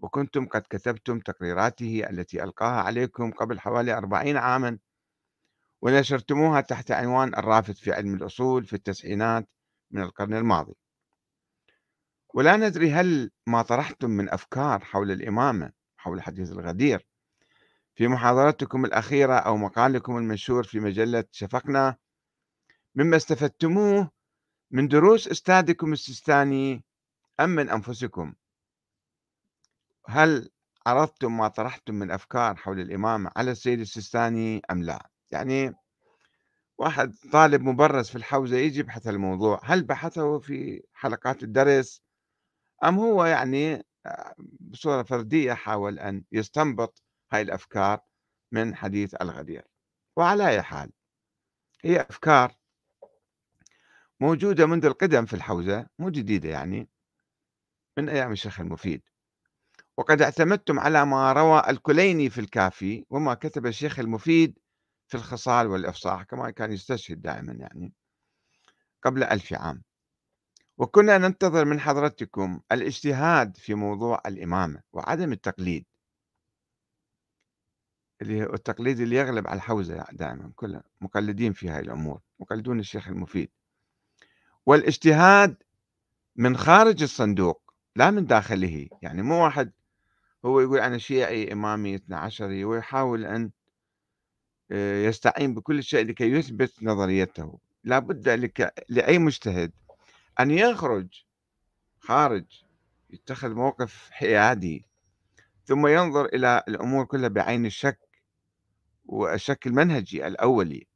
وكنتم 0.00 0.46
قد 0.46 0.62
كتبتم 0.70 1.20
تقريراته 1.20 2.10
التي 2.10 2.44
ألقاها 2.44 2.80
عليكم 2.82 3.30
قبل 3.30 3.60
حوالي 3.60 3.92
أربعين 3.92 4.36
عاما 4.36 4.78
ونشرتموها 5.82 6.60
تحت 6.60 6.90
عنوان 6.90 7.34
الرافد 7.34 7.74
في 7.74 7.92
علم 7.92 8.14
الأصول 8.14 8.64
في 8.64 8.72
التسعينات 8.72 9.48
من 9.94 10.02
القرن 10.02 10.34
الماضي. 10.34 10.74
ولا 12.34 12.56
ندري 12.56 12.92
هل 12.92 13.30
ما 13.46 13.62
طرحتم 13.62 14.10
من 14.10 14.28
أفكار 14.30 14.84
حول 14.84 15.10
الإمامة 15.10 15.72
حول 15.96 16.22
حديث 16.22 16.52
الغدير 16.52 17.06
في 17.94 18.08
محاضرتكم 18.08 18.84
الأخيرة 18.84 19.34
أو 19.34 19.56
مقالكم 19.56 20.16
المنشور 20.16 20.62
في 20.62 20.80
مجلة 20.80 21.24
شفقنا 21.32 21.96
مما 22.94 23.16
استفدتموه 23.16 24.10
من 24.70 24.88
دروس 24.88 25.28
أستاذكم 25.28 25.92
السيستاني 25.92 26.84
أم 27.40 27.50
من 27.50 27.70
أنفسكم؟ 27.70 28.34
هل 30.06 30.50
عرضتم 30.86 31.36
ما 31.36 31.48
طرحتم 31.48 31.94
من 31.94 32.10
أفكار 32.10 32.56
حول 32.56 32.80
الإمامة 32.80 33.30
على 33.36 33.50
السيد 33.50 33.80
السيستاني 33.80 34.62
أم 34.70 34.82
لا؟ 34.82 35.10
يعني 35.30 35.74
واحد 36.78 37.14
طالب 37.32 37.62
مبرز 37.62 38.08
في 38.08 38.16
الحوزة 38.16 38.56
يجي 38.56 38.80
يبحث 38.80 39.08
الموضوع 39.08 39.60
هل 39.64 39.84
بحثه 39.84 40.38
في 40.38 40.82
حلقات 40.92 41.42
الدرس؟ 41.42 42.02
أم 42.84 42.98
هو 42.98 43.24
يعني 43.24 43.86
آه، 44.06 44.34
بصورة 44.60 45.02
فردية 45.02 45.52
حاول 45.52 45.98
أن 45.98 46.24
يستنبط 46.32 47.02
هاي 47.32 47.42
الأفكار 47.42 48.00
من 48.52 48.74
حديث 48.76 49.14
الغدير. 49.22 49.64
وعلى 50.16 50.48
أي 50.48 50.62
حال 50.62 50.90
هي 51.84 52.00
أفكار 52.00 52.54
موجودة 54.20 54.66
منذ 54.66 54.84
القدم 54.84 55.26
في 55.26 55.34
الحوزة 55.34 55.86
مو 55.98 56.10
جديدة 56.10 56.48
يعني 56.48 56.88
من 57.98 58.08
أيام 58.08 58.32
الشيخ 58.32 58.60
المفيد. 58.60 59.02
وقد 59.96 60.22
اعتمدتم 60.22 60.80
على 60.80 61.06
ما 61.06 61.32
روى 61.32 61.62
الكليني 61.68 62.30
في 62.30 62.40
الكافي 62.40 63.04
وما 63.10 63.34
كتب 63.34 63.66
الشيخ 63.66 63.98
المفيد 63.98 64.58
في 64.58 64.63
الخصال 65.14 65.66
والإفصاح 65.66 66.22
كما 66.22 66.50
كان 66.50 66.72
يستشهد 66.72 67.22
دائما 67.22 67.52
يعني 67.52 67.92
قبل 69.02 69.24
ألف 69.24 69.52
عام. 69.52 69.82
وكنا 70.78 71.18
ننتظر 71.18 71.64
من 71.64 71.80
حضرتكم 71.80 72.60
الاجتهاد 72.72 73.56
في 73.56 73.74
موضوع 73.74 74.22
الإمامة 74.26 74.82
وعدم 74.92 75.32
التقليد. 75.32 75.84
اللي 78.22 78.44
هو 78.44 78.54
التقليد 78.54 79.00
اللي 79.00 79.16
يغلب 79.16 79.46
على 79.46 79.56
الحوزة 79.56 80.04
دائما 80.12 80.52
كلها 80.56 80.82
مقلدين 81.00 81.52
في 81.52 81.68
هاي 81.68 81.80
الأمور 81.80 82.20
مقلدون 82.40 82.80
الشيخ 82.80 83.08
المفيد. 83.08 83.50
والإجتهاد 84.66 85.62
من 86.36 86.56
خارج 86.56 87.02
الصندوق 87.02 87.74
لا 87.96 88.10
من 88.10 88.26
داخله 88.26 88.88
يعني 89.02 89.22
مو 89.22 89.44
واحد 89.44 89.72
هو 90.44 90.60
يقول 90.60 90.78
أنا 90.78 90.98
شيعي 90.98 91.52
إمامي 91.52 91.94
12 91.94 92.44
ويحاول 92.44 93.24
أن 93.24 93.50
آه، 94.72 95.04
يستعين 95.04 95.54
بكل 95.54 95.82
شيء 95.82 96.06
لكي 96.06 96.32
يثبت 96.32 96.82
نظريته. 96.82 97.58
لا 97.84 97.98
بد 97.98 98.28
لك 98.28 98.84
لأي 98.88 99.18
مجتهد 99.18 99.72
أن 100.40 100.50
يخرج 100.50 101.24
خارج 102.00 102.44
يتخذ 103.10 103.54
موقف 103.54 104.10
حيادي 104.10 104.86
ثم 105.64 105.86
ينظر 105.86 106.24
إلى 106.24 106.62
الأمور 106.68 107.04
كلها 107.04 107.28
بعين 107.28 107.66
الشك 107.66 107.98
والشك 109.06 109.66
المنهجي 109.66 110.26
الأولي 110.26 110.86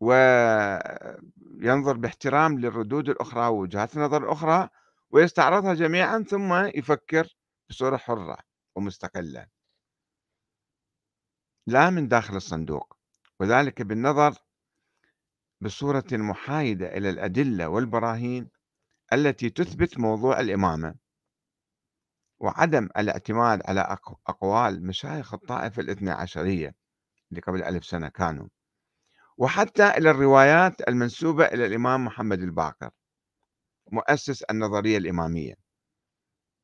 وينظر 0.00 1.96
باحترام 1.96 2.58
للردود 2.58 3.08
الأخرى 3.08 3.46
ووجهات 3.46 3.96
النظر 3.96 4.24
الأخرى 4.24 4.68
ويستعرضها 5.10 5.74
جميعا 5.74 6.24
ثم 6.28 6.54
يفكر 6.54 7.36
بصورة 7.70 7.96
حرة 7.96 8.38
ومستقلة. 8.74 9.46
لا 11.66 11.90
من 11.90 12.08
داخل 12.08 12.36
الصندوق 12.36 12.96
وذلك 13.40 13.82
بالنظر 13.82 14.34
بصورة 15.60 16.04
محايدة 16.12 16.96
إلى 16.96 17.10
الأدلة 17.10 17.68
والبراهين 17.68 18.50
التي 19.12 19.50
تثبت 19.50 19.98
موضوع 19.98 20.40
الإمامة 20.40 20.94
وعدم 22.38 22.88
الاعتماد 22.96 23.62
على 23.66 23.98
أقوال 24.28 24.86
مشايخ 24.86 25.34
الطائفة 25.34 25.82
الاثنى 25.82 26.10
عشرية 26.10 26.74
اللي 27.30 27.40
قبل 27.40 27.62
ألف 27.62 27.84
سنة 27.84 28.08
كانوا 28.08 28.48
وحتى 29.36 29.88
إلى 29.88 30.10
الروايات 30.10 30.88
المنسوبة 30.88 31.44
إلى 31.44 31.66
الإمام 31.66 32.04
محمد 32.04 32.40
الباقر 32.42 32.90
مؤسس 33.92 34.42
النظرية 34.42 34.98
الإمامية 34.98 35.54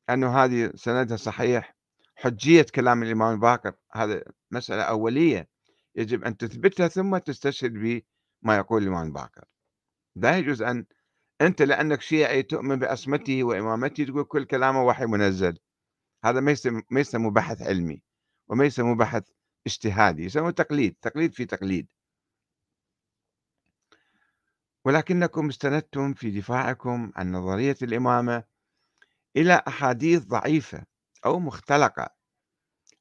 أنه 0.09 0.43
هذه 0.43 0.71
سندها 0.75 1.17
صحيح 1.17 1.75
حجية 2.23 2.65
كلام 2.75 3.03
الإمام 3.03 3.33
الباقر 3.33 3.73
هذا 3.91 4.23
مسألة 4.51 4.83
أولية 4.83 5.49
يجب 5.95 6.23
أن 6.23 6.37
تثبتها 6.37 6.87
ثم 6.87 7.17
تستشهد 7.17 7.73
بما 7.73 8.55
يقول 8.55 8.83
الإمام 8.83 9.07
الباقر 9.07 9.45
لا 10.15 10.37
يجوز 10.37 10.61
أن 10.61 10.85
أنت 11.41 11.61
لأنك 11.61 12.01
شيعي 12.01 12.43
تؤمن 12.43 12.75
بأصمته 12.75 13.43
وإمامته 13.43 14.03
تقول 14.05 14.23
كل 14.23 14.45
كلامه 14.45 14.83
وحي 14.83 15.05
منزل. 15.05 15.57
هذا 16.25 16.39
ما 16.39 16.55
ما 16.91 17.29
بحث 17.29 17.61
علمي 17.61 18.01
وما 18.47 18.65
يسمى 18.65 18.95
بحث 18.95 19.29
اجتهادي 19.67 20.25
يسمى 20.25 20.51
تقليد 20.51 20.95
تقليد 21.01 21.33
في 21.33 21.45
تقليد. 21.45 21.87
ولكنكم 24.85 25.49
استندتم 25.49 26.13
في 26.13 26.31
دفاعكم 26.31 27.11
عن 27.15 27.31
نظرية 27.31 27.77
الإمامة 27.81 28.43
إلى 29.35 29.63
أحاديث 29.67 30.23
ضعيفة 30.23 30.92
أو 31.25 31.39
مختلقة 31.39 32.09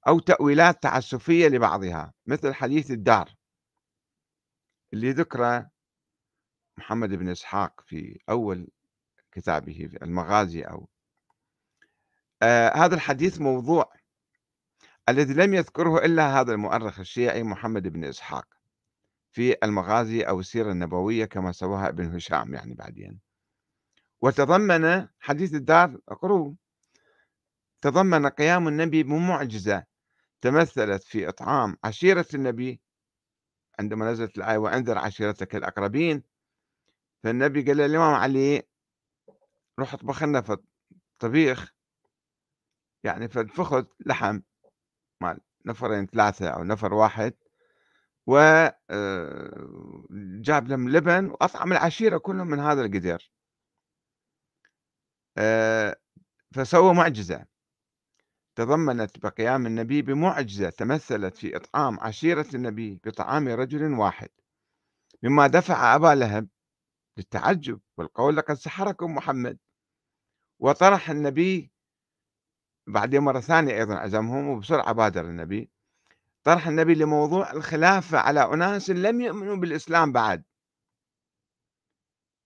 أو 0.08 0.18
تأويلات 0.18 0.82
تعسفية 0.82 1.48
لبعضها 1.48 2.12
مثل 2.26 2.54
حديث 2.54 2.90
الدار. 2.90 3.34
اللي 4.92 5.12
ذكره 5.12 5.70
محمد 6.78 7.08
بن 7.08 7.28
إسحاق 7.28 7.80
في 7.86 8.18
أول 8.28 8.68
كتابه 9.32 9.88
في 9.90 10.02
المغازي 10.02 10.62
أو 10.62 10.88
آه 12.42 12.76
هذا 12.76 12.94
الحديث 12.94 13.40
موضوع 13.40 13.92
الذي 15.08 15.34
لم 15.34 15.54
يذكره 15.54 16.04
إلا 16.04 16.40
هذا 16.40 16.52
المؤرخ 16.52 16.98
الشيعي 16.98 17.42
محمد 17.42 17.88
بن 17.88 18.04
إسحاق 18.04 18.46
في 19.32 19.56
المغازي 19.64 20.22
أو 20.22 20.40
السيرة 20.40 20.72
النبوية 20.72 21.24
كما 21.24 21.52
سواها 21.52 21.88
ابن 21.88 22.14
هشام 22.14 22.54
يعني 22.54 22.74
بعدين. 22.74 23.20
وتضمن 24.20 25.08
حديث 25.20 25.54
الدار 25.54 25.98
اقروا 26.08 26.54
تضمن 27.82 28.26
قيام 28.26 28.68
النبي 28.68 29.02
بمعجزة 29.02 29.84
تمثلت 30.40 31.02
في 31.02 31.28
إطعام 31.28 31.76
عشيرة 31.84 32.26
النبي. 32.34 32.80
عندما 33.80 34.12
نزلت 34.12 34.38
الآية 34.38 34.58
وأنذر 34.58 34.98
عشيرتك 34.98 35.56
الأقربين 35.56 36.22
فالنبي 37.22 37.62
قال 37.62 37.76
للإمام 37.76 38.14
علي 38.14 38.62
روح 39.78 39.94
اطبخ 39.94 40.22
لنا 40.22 40.58
طبيخ 41.18 41.72
يعني 43.04 43.28
فخذ 43.28 43.84
لحم 44.06 44.40
مال 45.20 45.40
نفرين 45.66 46.06
ثلاثة 46.06 46.48
أو 46.48 46.64
نفر 46.64 46.94
واحد 46.94 47.34
وجاب 48.26 48.74
آه، 48.90 50.60
لهم 50.68 50.88
لبن 50.88 51.26
وأطعم 51.26 51.72
العشيرة 51.72 52.18
كلهم 52.18 52.46
من 52.46 52.60
هذا 52.60 52.80
القدر. 52.82 53.30
آه، 55.38 55.96
فسوى 56.54 56.94
معجزة. 56.94 57.51
تضمنت 58.54 59.18
بقيام 59.18 59.66
النبي 59.66 60.02
بمعجزة 60.02 60.70
تمثلت 60.70 61.36
في 61.36 61.56
إطعام 61.56 62.00
عشيرة 62.00 62.46
النبي 62.54 63.00
بطعام 63.04 63.48
رجل 63.48 63.92
واحد. 63.92 64.28
مما 65.22 65.46
دفع 65.46 65.94
أبا 65.94 66.14
لهب 66.14 66.48
للتعجب 67.18 67.80
والقول 67.98 68.36
لقد 68.36 68.54
سحركم 68.54 69.14
محمد. 69.14 69.58
وطرح 70.60 71.10
النبي 71.10 71.72
بعدين 72.86 73.20
مرة 73.20 73.40
ثانية 73.40 73.74
أيضا 73.74 73.94
عزمهم 73.94 74.48
وبسرعة 74.48 74.92
بادر 74.92 75.24
النبي. 75.24 75.70
طرح 76.44 76.66
النبي 76.66 76.94
لموضوع 76.94 77.52
الخلافة 77.52 78.18
على 78.18 78.40
أناس 78.54 78.90
لم 78.90 79.20
يؤمنوا 79.20 79.56
بالإسلام 79.56 80.12
بعد. 80.12 80.44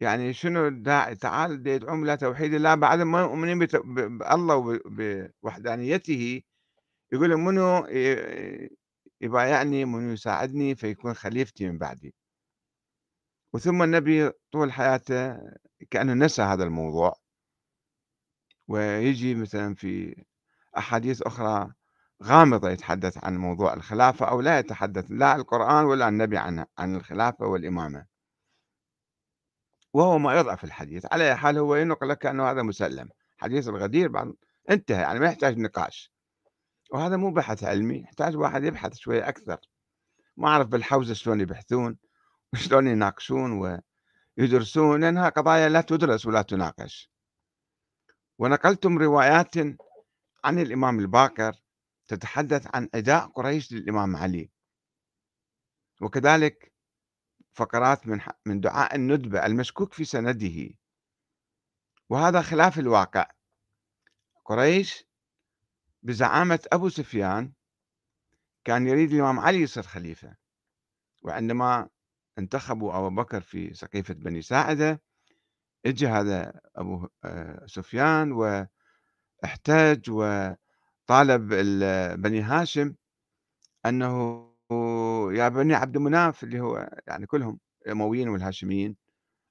يعني 0.00 0.32
شنو 0.32 0.66
الداعي 0.66 1.14
تعال 1.14 1.66
يدعوهم 1.66 2.04
إلى 2.04 2.16
توحيد 2.16 2.54
الله 2.54 2.74
بعد 2.74 3.00
ما 3.00 3.20
يؤمنون 3.20 3.58
بالله 3.58 4.56
وبوحدانيته 4.56 6.42
يقول 7.12 7.36
منو 7.36 7.86
يبايعني 9.20 9.84
منو 9.84 10.12
يساعدني 10.12 10.74
فيكون 10.74 11.14
خليفتي 11.14 11.68
من 11.68 11.78
بعدي. 11.78 12.14
وثم 13.52 13.82
النبي 13.82 14.30
طول 14.52 14.72
حياته 14.72 15.38
كأنه 15.90 16.14
نسى 16.14 16.42
هذا 16.42 16.64
الموضوع. 16.64 17.16
ويجي 18.68 19.34
مثلا 19.34 19.74
في 19.74 20.24
أحاديث 20.78 21.22
أخرى 21.22 21.72
غامضة 22.22 22.70
يتحدث 22.70 23.24
عن 23.24 23.36
موضوع 23.36 23.74
الخلافة 23.74 24.26
أو 24.26 24.40
لا 24.40 24.58
يتحدث 24.58 25.06
لا 25.10 25.36
القرآن 25.36 25.84
ولا 25.84 26.08
النبي 26.08 26.38
عن 26.38 26.66
عن 26.78 26.96
الخلافة 26.96 27.46
والإمامة. 27.46 28.15
وهو 29.96 30.18
ما 30.18 30.34
يضعف 30.34 30.64
الحديث 30.64 31.06
على 31.12 31.36
حال 31.36 31.58
هو 31.58 31.76
ينقل 31.76 32.08
لك 32.08 32.26
أنه 32.26 32.50
هذا 32.50 32.62
مسلم 32.62 33.08
حديث 33.36 33.68
الغدير 33.68 34.08
بعد 34.08 34.34
انتهى 34.70 35.02
يعني 35.02 35.18
ما 35.18 35.26
يحتاج 35.26 35.58
نقاش. 35.58 36.12
وهذا 36.90 37.16
مو 37.16 37.30
بحث 37.30 37.64
علمي 37.64 38.00
يحتاج 38.00 38.36
واحد 38.36 38.64
يبحث 38.64 38.94
شوية 38.94 39.28
أكثر. 39.28 39.60
ما 40.36 40.48
أعرف 40.48 40.66
بالحوزة 40.66 41.14
شلون 41.14 41.40
يبحثون 41.40 41.96
وشلون 42.52 42.86
يناقشون 42.86 43.80
ويدرسون 44.38 45.00
لأنها 45.00 45.28
قضايا 45.28 45.68
لا 45.68 45.80
تدرس 45.80 46.26
ولا 46.26 46.42
تناقش. 46.42 47.10
ونقلتم 48.38 48.98
روايات 48.98 49.56
عن 50.44 50.58
الإمام 50.58 50.98
الباقر 50.98 51.52
تتحدث 52.08 52.66
عن 52.74 52.88
أداء 52.94 53.26
قريش 53.26 53.72
للإمام 53.72 54.16
علي. 54.16 54.50
وكذلك 56.00 56.75
فقرات 57.56 58.06
من 58.06 58.20
من 58.46 58.60
دعاء 58.60 58.94
الندبة 58.96 59.46
المشكوك 59.46 59.92
في 59.92 60.04
سنده. 60.04 60.70
وهذا 62.08 62.42
خلاف 62.42 62.78
الواقع. 62.78 63.30
قريش 64.44 65.04
بزعامة 66.02 66.60
أبو 66.72 66.88
سفيان 66.88 67.52
كان 68.64 68.86
يريد 68.86 69.12
الإمام 69.12 69.40
علي 69.40 69.58
يصير 69.58 69.82
خليفة. 69.82 70.36
وعندما 71.22 71.88
انتخبوا 72.38 72.98
أبو 72.98 73.10
بكر 73.10 73.40
في 73.40 73.74
سقيفة 73.74 74.14
بني 74.14 74.42
ساعدة 74.42 75.02
اجى 75.86 76.06
هذا 76.06 76.60
أبو 76.76 77.08
آه، 77.24 77.66
سفيان 77.66 78.32
واحتج 79.42 80.10
وطالب 80.10 81.48
بني 82.22 82.40
هاشم 82.42 82.94
أنه 83.86 84.46
يا 85.32 85.48
بني 85.48 85.74
عبد 85.74 85.98
مناف 85.98 86.44
اللي 86.44 86.60
هو 86.60 86.90
يعني 87.06 87.26
كلهم 87.26 87.58
الأمويين 87.86 88.28
والهاشميين 88.28 88.96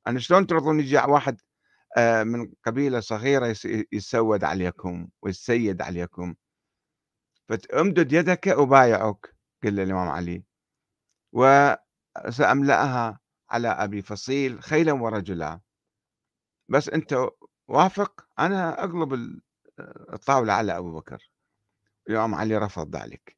أنا 0.08 0.20
شلون 0.20 0.48
ترضون 0.48 0.80
يجي 0.80 0.98
واحد 0.98 1.42
آه، 1.98 2.24
من 2.24 2.52
قبيلة 2.66 3.00
صغيرة 3.00 3.56
يسود 3.92 4.44
عليكم 4.44 5.08
ويسيد 5.22 5.82
عليكم؟ 5.82 6.36
فامدد 7.50 8.14
يدك 8.14 8.48
أبايعك 8.48 9.36
قال 9.64 9.80
الإمام 9.80 10.10
علي. 10.10 10.44
وسأملأها 11.34 13.20
على 13.50 13.68
أبي 13.68 14.02
فصيل 14.02 14.64
خيلا 14.64 14.94
ورجلا. 14.94 15.60
بس 16.70 16.90
أنت 16.90 17.28
وافق؟ 17.68 18.28
أنا 18.40 18.84
أقلب 18.84 19.40
الطاولة 20.14 20.54
على 20.54 20.78
أبو 20.78 20.96
بكر. 21.00 21.32
الإمام 22.10 22.36
علي 22.36 22.58
رفض 22.58 22.96
ذلك. 22.96 23.38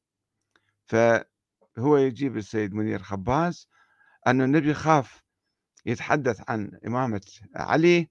فهو 1.77 1.97
يجيب 1.97 2.37
السيد 2.37 2.73
منير 2.73 3.03
خباز 3.03 3.67
أن 4.27 4.41
النبي 4.41 4.73
خاف 4.73 5.21
يتحدث 5.85 6.41
عن 6.49 6.79
إمامة 6.87 7.21
علي 7.55 8.09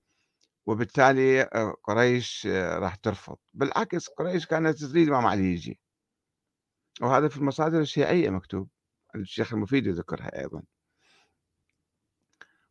وبالتالي 0.67 1.43
آه، 1.43 1.75
قريش 1.85 2.47
آه، 2.51 2.79
راح 2.79 2.95
ترفض. 2.95 3.37
بالعكس 3.55 4.09
قريش 4.09 4.47
كانت 4.47 4.85
تريد 4.85 5.09
الإمام 5.09 5.27
علي 5.27 5.53
يجي. 5.53 5.81
وهذا 7.01 7.29
في 7.29 7.37
المصادر 7.37 7.81
الشيعية 7.81 8.31
مكتوب 8.31 8.69
الشيخ 9.15 9.53
المفيد 9.53 9.87
يذكرها 9.87 10.41
أيضا. 10.41 10.63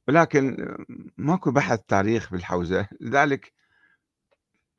ولكن 0.07 0.61
آه، 0.61 0.85
ماكو 1.17 1.51
بحث 1.51 1.79
تاريخ 1.87 2.31
بالحوزة. 2.31 2.87
لذلك 3.01 3.53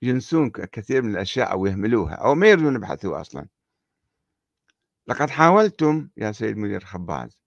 ينسون 0.03 0.51
كثير 0.51 1.03
من 1.03 1.11
الأشياء 1.11 1.53
أو 1.53 1.67
يهملوها 1.67 2.15
أو 2.15 2.35
ما 2.35 2.47
يريدون 2.47 2.75
يبحثوا 2.75 3.21
أصلا. 3.21 3.49
لقد 5.09 5.31
حاولتم 5.31 6.09
يا 6.17 6.33
سيد 6.33 6.57
مدير 6.57 6.85
خباز 6.85 7.39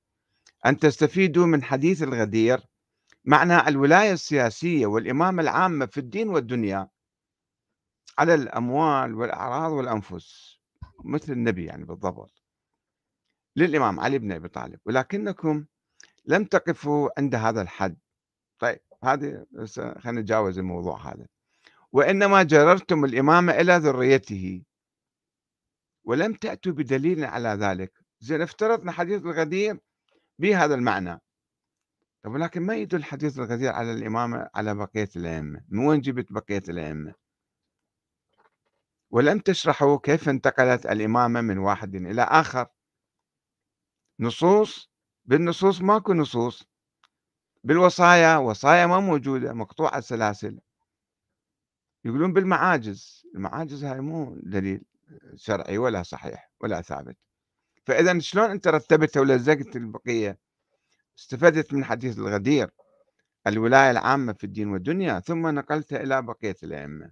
أن 0.65 0.77
تستفيدوا 0.77 1.45
من 1.45 1.63
حديث 1.63 2.03
الغدير 2.03 2.59
معنى 3.25 3.67
الولاية 3.67 4.13
السياسية 4.13 4.85
والإمامة 4.85 5.41
العامة 5.41 5.85
في 5.85 5.97
الدين 5.97 6.29
والدنيا 6.29 6.89
على 8.17 8.33
الأموال 8.33 9.15
والأعراض 9.15 9.71
والأنفس 9.71 10.59
مثل 11.05 11.33
النبي 11.33 11.65
يعني 11.65 11.85
بالضبط 11.85 12.43
للإمام 13.55 13.99
علي 13.99 14.19
بن 14.19 14.31
أبي 14.31 14.47
طالب 14.47 14.79
ولكنكم 14.85 15.65
لم 16.25 16.45
تقفوا 16.45 17.09
عند 17.17 17.35
هذا 17.35 17.61
الحد. 17.61 17.97
طيب 18.59 18.79
هذه 19.03 19.45
خلينا 19.99 20.21
نتجاوز 20.21 20.59
الموضوع 20.59 21.13
هذا. 21.13 21.27
وإنما 21.91 22.43
جررتم 22.43 23.05
الإمامة 23.05 23.53
إلى 23.53 23.77
ذريته. 23.77 24.63
ولم 26.09 26.33
تأتوا 26.33 26.71
بدليل 26.71 27.25
على 27.25 27.49
ذلك. 27.49 27.93
زين 28.19 28.41
افترضنا 28.41 28.91
حديث 28.91 29.21
الغدير 29.21 29.79
بهذا 30.39 30.75
المعنى. 30.75 31.21
طب 32.23 32.31
ولكن 32.31 32.61
ما 32.61 32.75
يدل 32.75 33.03
حديث 33.03 33.39
الغدير 33.39 33.71
على 33.71 33.93
الإمامة 33.93 34.49
على 34.55 34.75
بقية 34.75 35.09
الأئمة؟ 35.15 35.61
من 35.69 35.87
وين 35.87 36.01
جبت 36.01 36.33
بقية 36.33 36.63
الأئمة؟ 36.69 37.13
ولم 39.11 39.39
تشرحوا 39.39 39.99
كيف 40.03 40.29
انتقلت 40.29 40.85
الإمامة 40.85 41.41
من 41.41 41.57
واحد 41.57 41.95
إلى 41.95 42.21
آخر؟ 42.21 42.67
نصوص؟ 44.19 44.89
بالنصوص 45.25 45.81
ماكو 45.81 46.13
نصوص. 46.13 46.67
بالوصايا 47.63 48.37
وصايا 48.37 48.85
ما 48.85 48.99
موجودة 48.99 49.53
مقطوعة 49.53 49.97
السلاسل 49.97 50.59
يقولون 52.05 52.33
بالمعاجز. 52.33 53.25
المعاجز 53.35 53.83
هاي 53.83 54.01
مو 54.01 54.35
دليل. 54.43 54.81
شرعي 55.35 55.77
ولا 55.77 56.03
صحيح 56.03 56.51
ولا 56.59 56.81
ثابت. 56.81 57.17
فإذا 57.87 58.19
شلون 58.19 58.51
أنت 58.51 58.67
رتبت 58.67 59.17
ولزقت 59.17 59.75
البقية؟ 59.75 60.39
استفدت 61.19 61.73
من 61.73 61.85
حديث 61.85 62.17
الغدير 62.19 62.69
الولاية 63.47 63.91
العامة 63.91 64.33
في 64.33 64.43
الدين 64.43 64.67
والدنيا 64.69 65.19
ثم 65.19 65.47
نقلتها 65.47 66.03
إلى 66.03 66.21
بقية 66.21 66.55
الأئمة. 66.63 67.11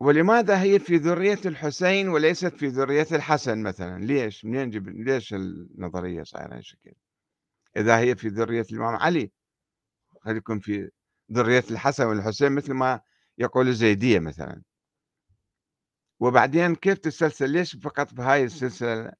ولماذا 0.00 0.62
هي 0.62 0.78
في 0.78 0.96
ذرية 0.96 1.40
الحسين 1.46 2.08
وليست 2.08 2.56
في 2.56 2.66
ذرية 2.66 3.06
الحسن 3.12 3.62
مثلا؟ 3.62 4.04
ليش؟ 4.04 4.44
منين 4.44 4.70
جب... 4.70 4.88
ليش 4.88 5.34
النظرية 5.34 6.22
صايرة 6.22 6.56
هالشكل 6.56 6.92
إذا 7.76 7.98
هي 7.98 8.16
في 8.16 8.28
ذرية 8.28 8.66
الإمام 8.72 8.96
علي 8.96 9.32
خليكم 10.20 10.58
في 10.60 10.90
ذرية 11.32 11.64
الحسن 11.70 12.06
والحسين 12.06 12.52
مثل 12.52 12.72
ما 12.72 13.00
يقول 13.38 13.68
الزيدية 13.68 14.18
مثلا. 14.18 14.62
وبعدين 16.20 16.74
كيف 16.74 16.98
تسلسل؟ 16.98 17.50
ليش 17.50 17.76
فقط 17.76 18.14
بهاي 18.14 18.44
السلسلة 18.44 19.12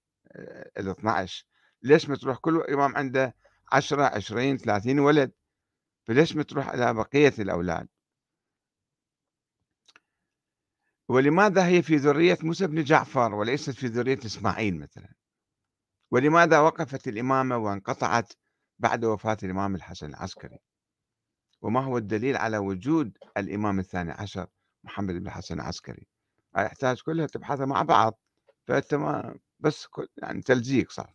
ال 0.78 0.88
12 0.88 1.46
ليش 1.82 2.08
ما 2.08 2.16
تروح 2.16 2.38
كل 2.38 2.60
إمام 2.60 2.96
عنده 2.96 3.34
10 3.72 4.04
20 4.04 4.56
30 4.56 4.98
ولد؟ 4.98 5.32
فليش 6.06 6.36
ما 6.36 6.42
تروح 6.42 6.68
إلى 6.68 6.94
بقية 6.94 7.32
الأولاد؟ 7.38 7.88
ولماذا 11.08 11.66
هي 11.66 11.82
في 11.82 11.96
ذرية 11.96 12.38
موسى 12.42 12.66
بن 12.66 12.84
جعفر 12.84 13.34
وليست 13.34 13.70
في 13.70 13.86
ذرية 13.86 14.18
إسماعيل 14.26 14.78
مثلا؟ 14.78 15.12
ولماذا 16.10 16.60
وقفت 16.60 17.08
الإمامة 17.08 17.56
وانقطعت 17.56 18.32
بعد 18.78 19.04
وفاة 19.04 19.36
الإمام 19.42 19.74
الحسن 19.74 20.06
العسكري؟ 20.06 20.58
وما 21.64 21.80
هو 21.80 21.98
الدليل 21.98 22.36
على 22.36 22.58
وجود 22.58 23.18
الإمام 23.36 23.78
الثاني 23.78 24.12
عشر 24.12 24.46
محمد 24.84 25.14
بن 25.14 25.26
الحسن 25.26 25.54
العسكري؟ 25.54 26.06
يحتاج 26.58 27.00
كلها 27.02 27.26
تبحثها 27.26 27.66
مع 27.66 27.82
بعض 27.82 28.20
فأنت 28.66 28.94
ما 28.94 29.38
بس 29.60 29.88
يعني 30.22 30.42
تلزيق 30.42 30.90
صار 30.90 31.14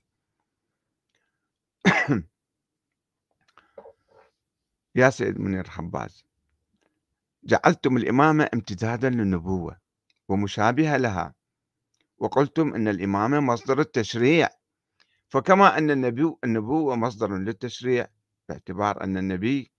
يا 4.96 5.10
سيد 5.10 5.40
منير 5.40 5.64
خباز 5.70 6.24
جعلتم 7.44 7.98
الإمامة 7.98 8.50
امتدادا 8.54 9.10
للنبوة 9.10 9.80
ومشابهة 10.28 10.98
لها 10.98 11.34
وقلتم 12.18 12.74
أن 12.74 12.88
الإمامة 12.88 13.40
مصدر 13.40 13.80
التشريع 13.80 14.50
فكما 15.28 15.78
أن 15.78 15.92
النبي 15.92 16.34
النبوة 16.44 16.96
مصدر 16.96 17.38
للتشريع 17.38 18.08
باعتبار 18.50 19.04
أن 19.04 19.18
النبي 19.18 19.72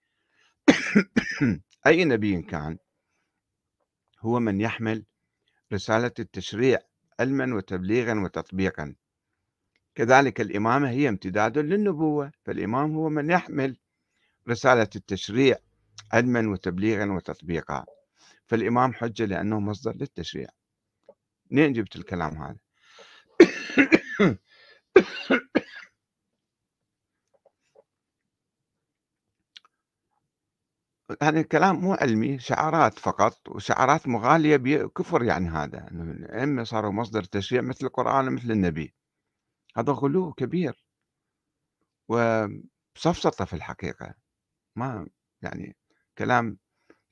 أي 1.87 2.05
نبي 2.05 2.43
كان 2.43 2.79
هو 4.21 4.41
من 4.41 4.61
يحمل 4.61 5.05
رسالة 5.73 6.13
التشريع 6.19 6.79
علما 7.21 7.55
وتبليغا 7.55 8.21
وتطبيقا. 8.21 8.95
كذلك 9.95 10.41
الإمامة 10.41 10.91
هي 10.91 11.09
امتداد 11.09 11.59
للنبوة 11.59 12.33
فالإمام 12.45 12.95
هو 12.95 13.09
من 13.09 13.31
يحمل 13.31 13.77
رسالة 14.49 14.89
التشريع 14.97 15.57
علما 16.13 16.51
وتبليغا 16.51 17.13
وتطبيقا. 17.13 17.85
فالإمام 18.47 18.93
حجة 18.93 19.25
لأنه 19.25 19.61
مصدر 19.61 19.95
للتشريع. 19.97 20.49
منين 21.51 21.73
جبت 21.73 21.97
الكلام 21.97 22.43
هذا؟ 22.43 22.57
هذا 31.23 31.40
الكلام 31.40 31.81
مو 31.81 31.94
علمي 31.94 32.38
شعارات 32.38 32.99
فقط 32.99 33.49
وشعارات 33.49 34.09
مغالية 34.09 34.57
بكفر 34.57 35.23
يعني 35.25 35.49
هذا 35.49 35.88
أنه 35.90 36.03
الأئمة 36.12 36.64
صاروا 36.64 36.92
مصدر 36.92 37.25
تشريع 37.25 37.62
مثل 37.62 37.87
القرآن 37.87 38.29
ومثل 38.29 38.51
النبي. 38.51 38.94
هذا 39.77 39.92
غلو 39.92 40.33
كبير. 40.33 40.85
وسفسطة 42.09 43.44
في 43.44 43.53
الحقيقة. 43.53 44.14
ما 44.77 45.09
يعني 45.42 45.77
كلام 46.18 46.59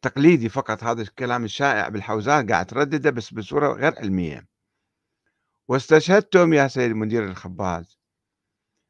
تقليدي 0.02 0.48
فقط 0.48 0.84
هذا 0.84 1.02
الكلام 1.02 1.44
الشائع 1.44 1.88
بالحوزات 1.88 2.50
قاعد 2.50 2.66
تردده 2.66 3.10
بس 3.10 3.34
بصورة 3.34 3.72
غير 3.72 3.94
علمية. 3.98 4.48
واستشهدتم 5.68 6.52
يا 6.52 6.68
سيد 6.68 6.92
مدير 6.92 7.24
الخباز 7.24 7.98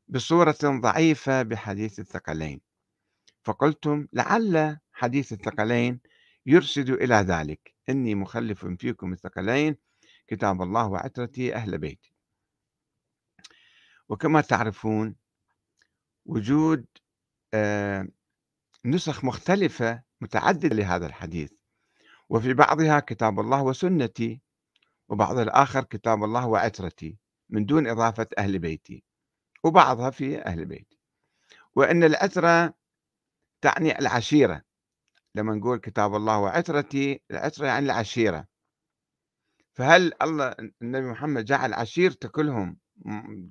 بصورة 0.09 0.57
ضعيفة 0.65 1.43
بحديث 1.43 1.99
الثقلين. 2.01 2.68
فقلتم 3.49 4.07
لعل 4.13 4.79
حديث 4.93 5.33
الثقلين 5.33 6.01
يرشد 6.47 6.91
إلى 6.91 7.15
ذلك. 7.15 7.75
إني 7.89 8.15
مخلف 8.15 8.67
فيكم 8.67 9.13
الثقلين 9.13 9.77
كتاب 10.27 10.63
الله 10.63 10.87
وعترتي 10.87 11.55
أهل 11.55 11.79
بيتي. 11.79 12.13
وكما 14.09 14.41
تعرفون 14.41 15.17
وجود 16.27 16.87
آه، 17.55 18.09
نسخ 18.85 19.25
مختلفة 19.25 20.03
متعددة 20.21 20.77
لهذا 20.77 21.07
الحديث. 21.07 21.53
وفي 22.29 22.55
بعضها 22.55 23.01
كتاب 23.01 23.41
الله 23.41 23.63
وسنتي 23.63 24.41
وبعض 25.09 25.39
الآخر 25.39 25.85
كتاب 25.85 26.25
الله 26.25 26.47
وعترتي 26.47 27.17
من 27.51 27.67
دون 27.67 27.87
إضافة 27.87 28.27
أهل 28.39 28.59
بيتي 28.59 29.05
وبعضها 29.65 30.11
في 30.11 30.43
أهل 30.43 30.65
بيتي. 30.65 30.99
وأن 31.75 32.05
العترة 32.05 32.78
تعني 33.61 33.99
العشيرة 33.99 34.63
لما 35.35 35.55
نقول 35.55 35.79
كتاب 35.79 36.15
الله 36.15 36.39
وعترتي 36.39 37.21
العترة 37.31 37.67
يعني 37.67 37.87
العشيرة. 37.87 38.47
فهل 39.73 40.13
الله 40.23 40.55
النبي 40.83 41.07
محمد 41.07 41.45
جعل 41.45 41.75
عشيرته 41.75 42.29
كلهم 42.29 42.79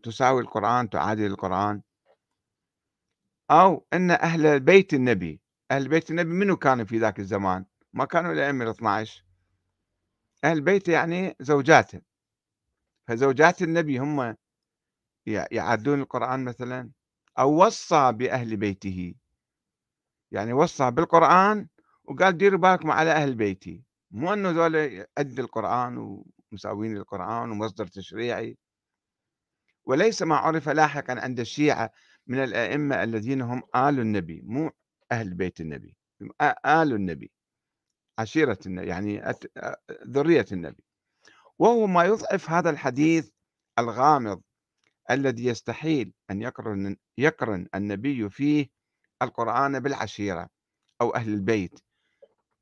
تساوي 0.04 0.42
القرآن 0.42 0.90
تعادل 0.90 1.26
القرآن؟ 1.26 1.82
أو 3.52 3.88
أن 3.94 4.12
أهل 4.12 4.60
بيت 4.60 4.94
النبي 4.94 5.42
أهل 5.72 5.88
بيت 5.88 6.12
النبي 6.12 6.30
منو 6.30 6.58
كانوا 6.58 6.86
في 6.86 6.98
ذاك 7.00 7.20
الزمان؟ 7.20 7.66
ما 7.94 8.06
كانوا 8.06 8.34
الأئمة 8.34 8.66
ال 8.66 8.70
12 8.70 9.24
أهل 10.44 10.62
بيته 10.62 10.94
يعني 10.94 11.36
زوجاته 11.40 12.02
فزوجات 13.08 13.62
النبي 13.62 13.98
هم 14.00 14.36
يعادلون 15.28 16.02
القرآن 16.02 16.46
مثلا؟ 16.46 16.92
أو 17.40 17.66
وصى 17.66 18.12
بأهل 18.12 18.58
بيته. 18.58 19.16
يعني 20.32 20.54
وصى 20.54 20.92
بالقرآن 20.92 21.68
وقال 22.04 22.38
ديروا 22.38 22.60
بالكم 22.60 22.92
على 22.92 23.12
أهل 23.12 23.36
بيتي. 23.36 23.84
مو 24.12 24.34
أنه 24.34 24.50
ذولا 24.50 25.08
قد 25.18 25.40
القرآن 25.40 26.24
ومساوين 26.52 26.96
للقرآن 26.96 27.52
ومصدر 27.52 27.88
تشريعي. 27.88 28.58
وليس 29.86 30.22
ما 30.22 30.36
عرف 30.36 30.70
لاحقا 30.70 31.20
عند 31.20 31.40
الشيعة 31.40 31.92
من 32.28 32.44
الأئمة 32.44 33.04
الذين 33.04 33.42
هم 33.42 33.64
آل 33.76 34.00
النبي 34.00 34.42
مو 34.46 34.72
أهل 35.12 35.34
بيت 35.34 35.62
النبي 35.62 35.98
آل 36.66 36.94
النبي 36.94 37.32
عشيرة 38.20 38.60
النبي 38.66 38.88
يعني 38.88 39.34
ذرية 40.08 40.46
النبي. 40.52 40.84
وهو 41.60 41.88
ما 41.88 42.04
يضعف 42.04 42.50
هذا 42.50 42.70
الحديث 42.70 43.30
الغامض 43.80 44.42
الذي 45.12 45.46
يستحيل 45.46 46.14
أن 46.32 46.42
يقرن 46.42 46.96
يقرن 47.18 47.68
النبي 47.76 48.30
فيه 48.30 48.77
القرآن 49.22 49.80
بالعشيرة 49.80 50.50
أو 51.02 51.16
أهل 51.16 51.34
البيت. 51.34 51.80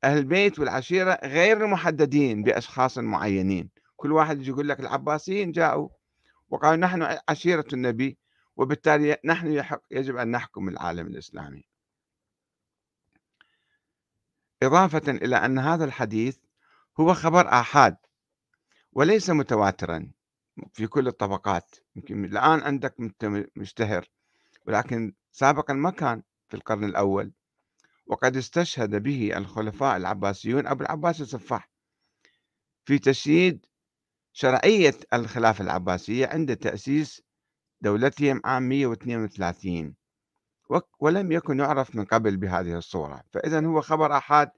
أهل 0.04 0.18
البيت 0.18 0.58
والعشيرة 0.58 1.18
غير 1.24 1.66
محددين 1.66 2.42
بأشخاص 2.42 2.98
معينين. 2.98 3.70
كل 3.96 4.12
واحد 4.12 4.38
يجي 4.38 4.50
يقول 4.50 4.68
لك 4.68 4.80
العباسيين 4.80 5.52
جاءوا 5.52 5.88
وقالوا 6.48 6.76
نحن 6.76 7.18
عشيرة 7.28 7.64
النبي 7.72 8.18
وبالتالي 8.56 9.16
نحن 9.24 9.64
يجب 9.90 10.16
أن 10.16 10.30
نحكم 10.30 10.68
العالم 10.68 11.06
الإسلامي. 11.06 11.64
إضافة 14.62 15.10
إلى 15.10 15.36
أن 15.36 15.58
هذا 15.58 15.84
الحديث 15.84 16.38
هو 17.00 17.14
خبر 17.14 17.48
آحاد 17.48 17.96
وليس 18.92 19.30
متواترا 19.30 20.10
في 20.72 20.86
كل 20.86 21.08
الطبقات. 21.08 21.76
يمكن 21.96 22.24
الآن 22.24 22.60
عندك 22.60 22.94
مشتهر 23.56 24.08
ولكن 24.66 25.14
سابقا 25.32 25.74
ما 25.74 25.90
كان. 25.90 26.22
في 26.48 26.54
القرن 26.54 26.84
الأول 26.84 27.32
وقد 28.06 28.36
استشهد 28.36 29.02
به 29.02 29.36
الخلفاء 29.36 29.96
العباسيون 29.96 30.66
أبو 30.66 30.82
العباس 30.82 31.20
السفاح 31.20 31.70
في 32.84 32.98
تشييد 32.98 33.66
شرعية 34.32 34.94
الخلافة 35.12 35.64
العباسية 35.64 36.26
عند 36.26 36.56
تأسيس 36.56 37.22
دولتهم 37.80 38.40
عام 38.44 38.62
132 38.62 39.94
ولم 41.00 41.32
يكن 41.32 41.58
يعرف 41.58 41.96
من 41.96 42.04
قبل 42.04 42.36
بهذه 42.36 42.78
الصورة. 42.78 43.22
فإذا 43.32 43.66
هو 43.66 43.80
خبر 43.80 44.16
أحد 44.16 44.50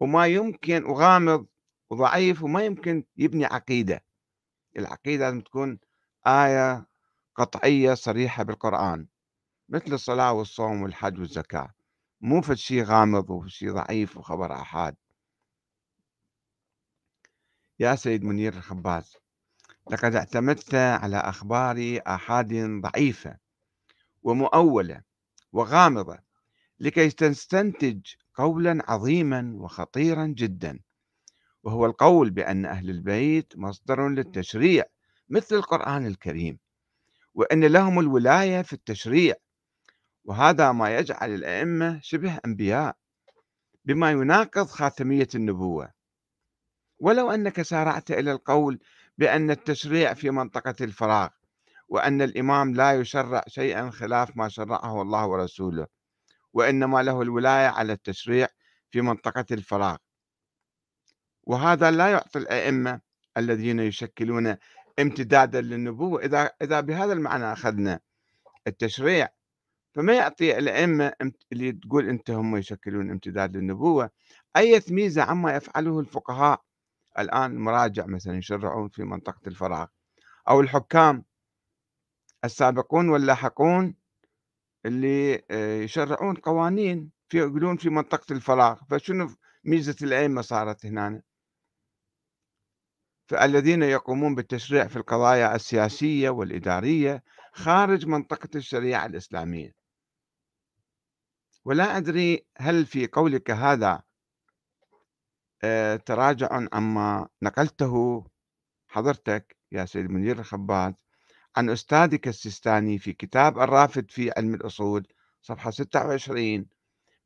وما 0.00 0.26
يمكن 0.26 0.84
وغامض 0.84 1.46
وضعيف 1.90 2.42
وما 2.42 2.64
يمكن 2.64 3.04
يبني 3.16 3.44
عقيدة. 3.44 4.04
العقيدة 4.78 5.24
لازم 5.24 5.40
تكون 5.40 5.78
آية 6.26 6.86
قطعية 7.34 7.94
صريحة 7.94 8.42
بالقرآن. 8.42 9.06
مثل 9.68 9.92
الصلاة 9.92 10.32
والصوم 10.32 10.82
والحج 10.82 11.18
والزكاة. 11.18 11.74
مو 12.20 12.42
في 12.42 12.56
شيء 12.56 12.84
غامض 12.84 13.30
وشيء 13.30 13.72
ضعيف 13.72 14.16
وخبر 14.16 14.52
أحد 14.52 14.96
يا 17.80 17.94
سيد 17.94 18.24
منير 18.24 18.52
الخباز 18.52 19.16
لقد 19.90 20.14
اعتمدت 20.14 20.74
على 20.74 21.16
أخبار 21.16 22.00
آحاد 22.06 22.54
ضعيفة 22.80 23.36
ومؤولة 24.22 25.02
وغامضة 25.52 26.18
لكي 26.80 27.10
تستنتج 27.10 28.00
قولا 28.34 28.90
عظيما 28.90 29.52
وخطيرا 29.56 30.26
جدا. 30.26 30.80
وهو 31.62 31.86
القول 31.86 32.30
بأن 32.30 32.66
أهل 32.66 32.90
البيت 32.90 33.52
مصدر 33.56 34.08
للتشريع 34.08 34.84
مثل 35.28 35.54
القرآن 35.56 36.06
الكريم 36.06 36.58
وأن 37.34 37.64
لهم 37.64 38.00
الولاية 38.00 38.62
في 38.62 38.72
التشريع 38.72 39.34
وهذا 40.26 40.72
ما 40.72 40.96
يجعل 40.98 41.34
الأئمة 41.34 42.00
شبه 42.02 42.40
أنبياء 42.44 42.96
بما 43.84 44.10
يناقض 44.10 44.66
خاتمية 44.66 45.28
النبوة. 45.34 45.92
ولو 46.98 47.30
أنك 47.30 47.62
سارعت 47.62 48.10
إلى 48.10 48.32
القول 48.32 48.78
بأن 49.18 49.50
التشريع 49.50 50.14
في 50.14 50.30
منطقة 50.30 50.74
الفراغ 50.80 51.28
وأن 51.88 52.22
الإمام 52.22 52.74
لا 52.74 52.92
يشرع 52.92 53.44
شيئا 53.48 53.90
خلاف 53.90 54.36
ما 54.36 54.48
شرعه 54.48 55.02
الله 55.02 55.26
ورسوله 55.26 55.86
وإنما 56.52 57.02
له 57.02 57.22
الولاية 57.22 57.68
على 57.68 57.92
التشريع 57.92 58.48
في 58.90 59.00
منطقة 59.00 59.46
الفراغ. 59.50 59.96
وهذا 61.42 61.90
لا 61.90 62.08
يعطي 62.08 62.38
الأئمة 62.38 63.00
الذين 63.36 63.80
يشكلون 63.80 64.56
امتدادا 64.98 65.60
للنبوة 65.60 66.22
إذا 66.22 66.50
إذا 66.62 66.80
بهذا 66.80 67.12
المعنى 67.12 67.52
أخذنا. 67.52 68.00
التشريع 68.66 69.28
فما 69.96 70.14
يعطي 70.14 70.58
الأئمة 70.58 71.12
اللي 71.52 71.72
تقول 71.72 72.08
أنت 72.08 72.30
هم 72.30 72.56
يشكلون 72.56 73.10
امتداد 73.10 73.56
للنبوة 73.56 74.10
أي 74.56 74.82
ميزة 74.90 75.22
عما 75.22 75.56
يفعله 75.56 76.00
الفقهاء؟ 76.00 76.62
الآن 77.18 77.58
مراجع 77.58 78.06
مثلا 78.06 78.38
يشرعون 78.38 78.88
في 78.88 79.04
منطقة 79.04 79.40
الفراغ. 79.46 79.86
أو 80.48 80.60
الحكام. 80.60 81.24
السابقون 82.44 83.08
واللاحقون 83.08 83.94
اللي 84.86 85.42
آه، 85.50 85.76
يشرعون 85.80 86.34
قوانين 86.34 87.10
في 87.28 87.38
يقولون 87.38 87.76
في 87.76 87.90
منطقة 87.90 88.32
الفراغ. 88.32 88.80
فشنو 88.90 89.28
ميزة 89.64 89.96
الأئمة 90.02 90.42
صارت 90.42 90.86
هنا 90.86 91.22
فالذين 93.28 93.82
يقومون 93.82 94.34
بالتشريع 94.34 94.86
في 94.86 94.96
القضايا 94.96 95.54
السياسية 95.54 96.30
والإدارية 96.30 97.22
خارج 97.52 98.06
منطقة 98.06 98.48
الشريعة 98.54 99.06
الإسلامية. 99.06 99.85
ولا 101.66 101.96
أدري 101.96 102.46
هل 102.58 102.86
في 102.86 103.06
قولك 103.06 103.50
هذا 103.50 104.02
آه، 105.64 105.96
تراجع 105.96 106.48
عما 106.72 107.28
نقلته 107.42 108.24
حضرتك 108.88 109.56
يا 109.72 109.84
سيد 109.84 110.10
منير 110.10 110.38
الخباز. 110.38 110.92
عن 111.56 111.70
أستاذك 111.70 112.28
السيستاني 112.28 112.98
في 112.98 113.12
كتاب 113.12 113.58
الرافد 113.58 114.10
في 114.10 114.30
علم 114.36 114.54
الأصول 114.54 115.06
صفحة 115.42 115.70
26 115.70 116.66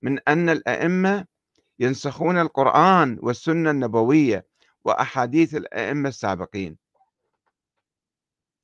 من 0.03 0.19
أن 0.29 0.49
الأئمة 0.49 1.27
ينسخون 1.79 2.39
القرآن 2.39 3.19
والسنة 3.23 3.71
النبوية 3.71 4.47
وأحاديث 4.85 5.55
الأئمة 5.55 6.09
السابقين 6.09 6.77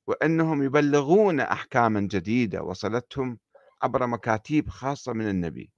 وأنهم 0.07 0.63
يبلغون 0.63 1.39
أحكاما 1.39 1.99
جديدة 1.99 2.63
وصلتهم 2.63 3.39
عبر 3.83 4.07
مكاتيب 4.07 4.69
خاصة 4.69 5.13
من 5.13 5.29
النبي. 5.29 5.71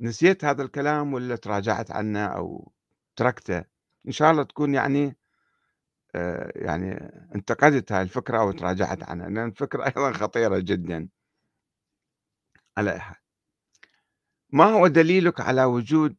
نسيت 0.00 0.44
هذا 0.44 0.62
الكلام 0.62 1.14
ولا 1.14 1.36
تراجعت 1.36 1.90
عنه 1.90 2.26
أو 2.26 2.72
تركته؟ 3.16 3.64
إن 4.06 4.12
شاء 4.12 4.30
الله 4.30 4.42
تكون 4.42 4.74
يعني 4.74 5.16
آه، 6.14 6.52
يعني 6.56 6.92
انتقدت 7.34 7.92
هاي 7.92 8.02
الفكرة 8.02 8.38
أو 8.40 8.52
تراجعت 8.52 9.02
عنها 9.02 9.28
لأن 9.28 9.48
الفكرة 9.48 9.84
أيضا 9.88 10.12
خطيرة 10.12 10.58
جدا. 10.58 11.08
على 12.76 12.96
أحد 12.96 13.16
ما 14.52 14.64
هو 14.64 14.86
دليلك 14.86 15.40
على 15.40 15.64
وجود 15.64 16.16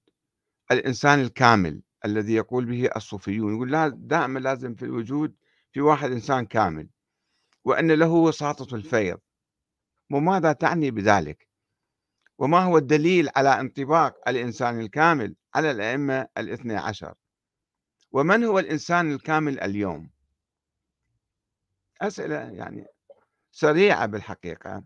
الإنسان 0.71 1.19
الكامل 1.19 1.83
الذي 2.05 2.33
يقول 2.33 2.65
به 2.65 2.89
الصوفيون؟ 2.95 3.55
يقول 3.55 3.71
لا 3.71 3.87
دائما 3.87 4.39
لازم 4.39 4.75
في 4.75 4.85
الوجود 4.85 5.35
في 5.71 5.81
واحد 5.81 6.11
إنسان 6.11 6.45
كامل 6.45 6.89
وأن 7.65 7.91
له 7.91 8.09
وساطة 8.11 8.75
الفيض. 8.75 9.19
وماذا 10.12 10.54
تعني 10.54 10.91
بذلك؟ 10.91 11.47
وما 12.38 12.60
هو 12.60 12.78
الدليل 12.78 13.30
على 13.36 13.60
انطباق 13.60 14.30
الإنسان 14.30 14.80
الكامل 14.80 15.36
على 15.56 15.71
الأئمة 15.71 16.28
الاثنى 16.38 16.76
عشر؟ 16.76 17.13
ومن 18.12 18.43
هو 18.43 18.60
الإنسان 18.60 19.13
الكامل 19.13 19.60
اليوم؟ 19.60 20.10
أسئلة 22.02 22.36
يعني 22.36 22.86
سريعة 23.52 24.06
بالحقيقة. 24.06 24.84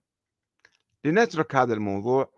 لنترك 1.06 1.56
هذا 1.56 1.74
الموضوع 1.74 2.32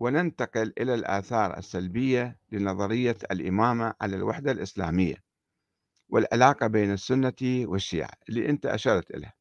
وننتقل 0.00 0.72
إلى 0.78 0.94
الآثار 0.94 1.58
السلبية 1.58 2.38
لنظرية 2.52 3.16
الإمامة 3.30 3.94
على 4.00 4.16
الوحدة 4.16 4.52
الإسلامية 4.52 5.16
والعلاقة 6.08 6.66
بين 6.66 6.92
السنة 6.92 7.32
والشيعة 7.42 8.10
اللي 8.28 8.50
أنت 8.50 8.66
أشرت 8.66 9.10
إليها 9.10 9.30
آه، 9.30 9.34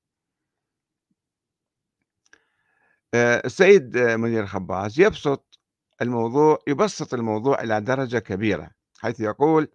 السيد 3.16 3.98
منير 3.98 4.46
خباز 4.46 5.00
يبسط 5.00 5.60
الموضوع 6.02 6.60
يبسط 6.68 7.14
الموضوع 7.14 7.64
إلى 7.64 7.82
درجة 7.82 8.18
كبيرة 8.18 8.72
حيث 9.00 9.20
يقول 9.20 9.68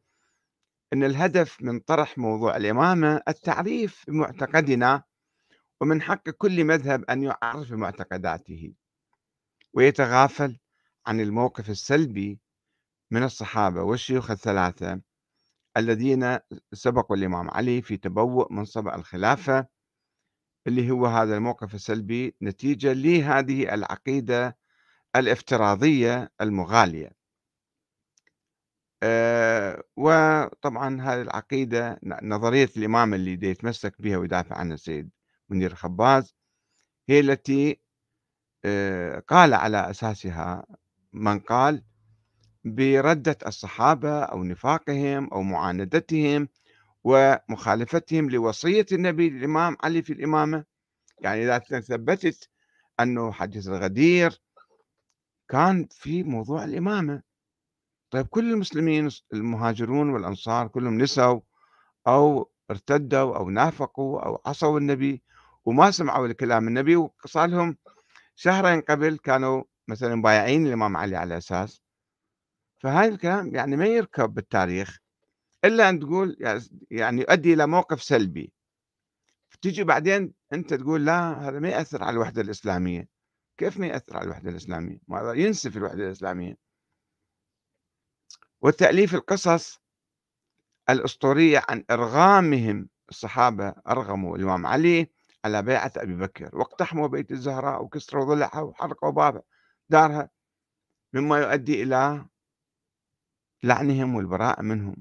أن 0.93 1.05
الهدف 1.05 1.63
من 1.63 1.81
طرح 1.81 2.19
موضوع 2.19 2.57
الإمامة 2.57 3.23
التعريف 3.29 4.05
بمعتقدنا 4.09 5.03
ومن 5.81 6.03
حق 6.03 6.31
كل 6.31 6.65
مذهب 6.65 7.05
أن 7.05 7.23
يعرف 7.23 7.71
بمعتقداته 7.71 8.75
ويتغافل 9.75 10.59
عن 11.07 11.21
الموقف 11.21 11.71
السلبي 11.71 12.41
من 13.11 13.23
الصحابة 13.23 13.83
والشيوخ 13.83 14.31
الثلاثة 14.31 15.01
الذين 15.77 16.39
سبقوا 16.73 17.17
الإمام 17.17 17.51
علي 17.51 17.83
في 17.83 17.97
تبوء 17.97 18.53
منصب 18.53 18.89
الخلافة 18.89 19.67
اللي 20.67 20.91
هو 20.91 21.07
هذا 21.07 21.37
الموقف 21.37 21.75
السلبي 21.75 22.35
نتيجة 22.43 22.93
لهذه 22.93 23.75
العقيدة 23.75 24.57
الافتراضية 25.17 26.33
المغالية. 26.41 27.11
أه 29.03 29.83
وطبعا 29.97 31.03
هذه 31.03 31.23
العقيدة 31.23 32.01
نظرية 32.23 32.71
الإمام 32.77 33.15
اللي 33.15 33.51
يتمسك 33.51 34.03
بها 34.03 34.17
ويدافع 34.19 34.57
عنها 34.57 34.75
السيد 34.75 35.11
منير 35.49 35.75
خباز 35.75 36.35
هي 37.09 37.21
التي 37.21 37.81
أه 38.65 39.19
قال 39.19 39.55
على 39.55 39.91
أساسها 39.91 40.67
من 41.13 41.39
قال 41.39 41.83
بردة 42.65 43.39
الصحابة 43.47 44.21
أو 44.23 44.45
نفاقهم 44.45 45.29
أو 45.33 45.43
معاندتهم 45.43 46.49
ومخالفتهم 47.07 48.31
لوصية 48.31 48.87
النبي 48.93 49.29
الإمام 49.29 49.77
علي 49.85 50.03
في 50.03 50.13
الإمامة. 50.13 50.65
يعني 51.21 51.43
إذا 51.45 51.59
ثبتت 51.59 52.49
أنه 53.01 53.33
حديث 53.33 53.69
الغدير 53.69 54.43
كان 55.49 55.89
في 55.91 56.23
موضوع 56.23 56.65
الإمامة. 56.65 57.23
طيب 58.11 58.27
كل 58.27 58.53
المسلمين 58.53 59.11
المهاجرون 59.33 60.11
والأنصار 60.11 60.69
كلهم 60.69 60.99
نسوا 60.99 61.41
أو 62.07 62.51
ارتدوا 62.71 63.37
أو 63.37 63.51
نافقوا 63.51 64.21
أو 64.27 64.43
عصوا 64.47 64.79
النبي 64.79 65.23
وما 65.65 65.91
سمعوا 65.91 66.29
لكلام 66.29 66.69
النبي. 66.69 66.97
وصار 66.97 67.49
لهم 67.49 67.77
شهرين 68.37 68.81
قبل 68.81 69.19
كانوا 69.19 69.65
مثلا 69.89 70.23
بايعين 70.23 70.67
الإمام 70.67 70.97
علي 70.97 71.17
على 71.17 71.37
أساس. 71.39 71.83
فهذا 72.79 73.09
الكلام 73.09 73.55
يعني 73.55 73.77
ما 73.77 73.87
يركب 73.87 74.35
بالتاريخ. 74.35 75.06
إلا 75.67 75.89
أن 75.89 76.01
تقول 76.01 76.37
يعني 76.91 77.21
يؤدي 77.21 77.55
إلى 77.55 77.67
موقف 77.67 78.03
سلبي 78.03 78.53
تيجي 79.63 79.85
بعدين 79.85 80.35
أنت 80.53 80.75
تقول 80.75 81.07
لا 81.07 81.49
هذا 81.49 81.59
ما 81.59 81.69
يأثّر 81.69 82.05
على 82.05 82.15
الوحدة 82.15 82.43
الإسلامية، 82.43 83.09
كيف 83.57 83.79
ما 83.79 83.87
يأثّر 83.87 84.17
على 84.17 84.25
الوحدة 84.25 84.51
الإسلامية؟ 84.51 84.99
ما 85.09 85.33
ينسف 85.33 85.77
الوحدة 85.77 86.07
الإسلامية. 86.07 86.57
وتأليف 88.61 89.15
القصص 89.15 89.81
الأسطورية 90.91 91.63
عن 91.69 91.85
إرغامهم 91.91 92.89
الصحابة 93.09 93.75
أرغموا 93.89 94.37
الإمام 94.37 94.67
علي 94.67 95.11
على 95.45 95.63
بيعة 95.63 95.93
أبي 95.97 96.17
بكر 96.17 96.57
واقتحموا 96.57 97.07
بيت 97.09 97.33
الزهراء 97.33 97.83
وكسروا 97.83 98.25
ضلعها 98.25 98.61
وحرقوا 98.61 99.11
باب 99.11 99.43
دارها 99.89 100.31
مما 101.13 101.39
يؤدي 101.39 101.83
إلى 101.83 102.27
لعنهم 103.63 104.15
والبراءة 104.15 104.63
منهم 104.63 104.97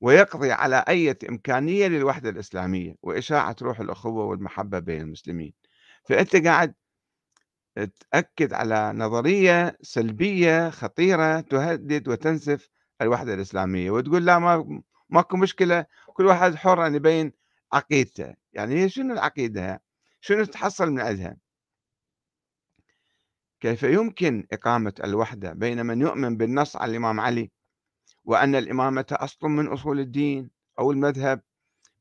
ويقضي 0.00 0.52
على 0.52 0.84
أي 0.88 1.16
إمكانية 1.28 1.86
للوحدة 1.88 2.30
الإسلامية 2.30 2.94
وإشاعة 3.02 3.56
روح 3.62 3.80
الأخوة 3.80 4.24
والمحبة 4.24 4.78
بين 4.78 5.00
المسلمين. 5.00 5.52
فأنت 6.04 6.36
قاعد 6.36 6.74
تأكد 8.10 8.52
على 8.52 8.92
نظرية 8.92 9.78
سلبية 9.82 10.70
خطيرة 10.70 11.40
تهدد 11.40 12.08
وتنسف 12.08 12.68
الوحدة 13.02 13.34
الإسلامية 13.34 13.90
وتقول 13.90 14.26
لا 14.26 14.38
ما 14.38 14.82
ماكو 15.10 15.36
مشكلة 15.36 15.86
كل 16.06 16.26
واحد 16.26 16.54
حر 16.54 16.86
أن 16.86 16.94
يبين 16.94 17.32
عقيدته. 17.72 18.34
يعني 18.52 18.74
هي 18.84 18.88
شنو 18.88 19.14
العقيدة؟ 19.14 19.82
شنو 20.20 20.44
تحصل 20.44 20.90
من 20.90 21.00
عندها؟ 21.00 21.36
كيف 23.60 23.82
يمكن 23.82 24.46
إقامة 24.52 24.94
الوحدة 25.04 25.52
بين 25.52 25.86
من 25.86 26.00
يؤمن 26.00 26.36
بالنص 26.36 26.76
على 26.76 26.90
الإمام 26.90 27.20
علي؟ 27.20 27.50
وأن 28.28 28.54
الإمامة 28.54 29.06
أصل 29.12 29.48
من 29.48 29.66
أصول 29.68 30.00
الدين 30.00 30.50
أو 30.78 30.90
المذهب 30.90 31.42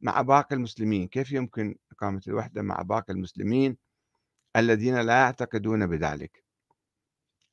مع 0.01 0.21
باقي 0.21 0.55
المسلمين. 0.55 1.07
كيف 1.07 1.31
يمكن 1.31 1.75
إقامة 1.91 2.21
الوحدة 2.27 2.61
مع 2.61 2.81
باقي 2.81 3.13
المسلمين 3.13 3.77
الذين 4.55 5.01
لا 5.01 5.13
يعتقدون 5.13 5.87
بذلك؟ 5.87 6.43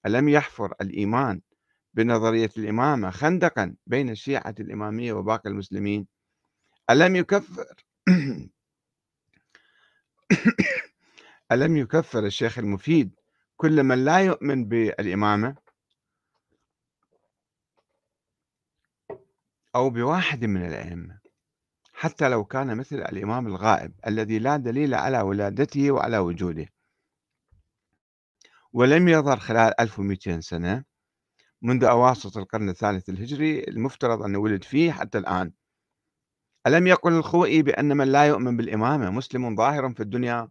ألم 0.07 0.29
يحفر 0.29 0.75
الإيمان 0.81 1.41
بنظرية 1.95 2.51
الإمامة 2.59 3.11
خندقا 3.11 3.77
بين 3.87 4.11
الشيعة 4.11 4.55
الإمامية 4.61 5.13
وباقي 5.13 5.51
المسلمين؟ 5.51 6.07
ألم 6.91 7.17
يكفر 7.17 7.67
ألم 11.53 11.77
يكفر 11.77 12.27
الشيخ 12.27 12.59
المفيد 12.59 13.15
كل 13.57 13.83
من 13.83 14.05
لا 14.05 14.19
يؤمن 14.19 14.69
بالإمامة؟ 14.69 15.64
أو 19.75 19.91
بواحد 19.91 20.45
من 20.45 20.67
الأئمة 20.67 21.21
حتى 21.93 22.29
لو 22.29 22.45
كان 22.45 22.77
مثل 22.77 22.97
الإمام 22.97 23.47
الغائب 23.47 23.93
الذي 24.07 24.39
لا 24.39 24.57
دليل 24.57 24.95
على 24.95 25.21
ولادته 25.21 25.91
وعلى 25.91 26.19
وجوده. 26.19 26.67
ولم 28.73 29.09
يظهر 29.09 29.39
خلال 29.39 29.81
1200 29.81 30.41
سنة 30.41 30.85
منذ 31.63 31.85
أواسط 31.85 32.37
القرن 32.37 32.69
الثالث 32.69 33.09
الهجري 33.09 33.65
المفترض 33.65 34.23
أنه 34.23 34.39
ولد 34.39 34.65
فيه 34.65 34.93
حتى 34.93 35.19
الآن. 35.19 35.53
ألم 36.67 36.87
يقل 36.87 37.13
الخوئي 37.13 37.63
بأن 37.63 37.97
من 37.97 38.13
لا 38.13 38.25
يؤمن 38.25 38.57
بالإمامة 38.57 39.11
مسلم 39.11 39.57
ظاهر 39.57 39.95
في 39.95 40.01
الدنيا 40.01 40.49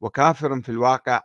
وكافر 0.00 0.60
في 0.60 0.68
الواقع 0.68 1.22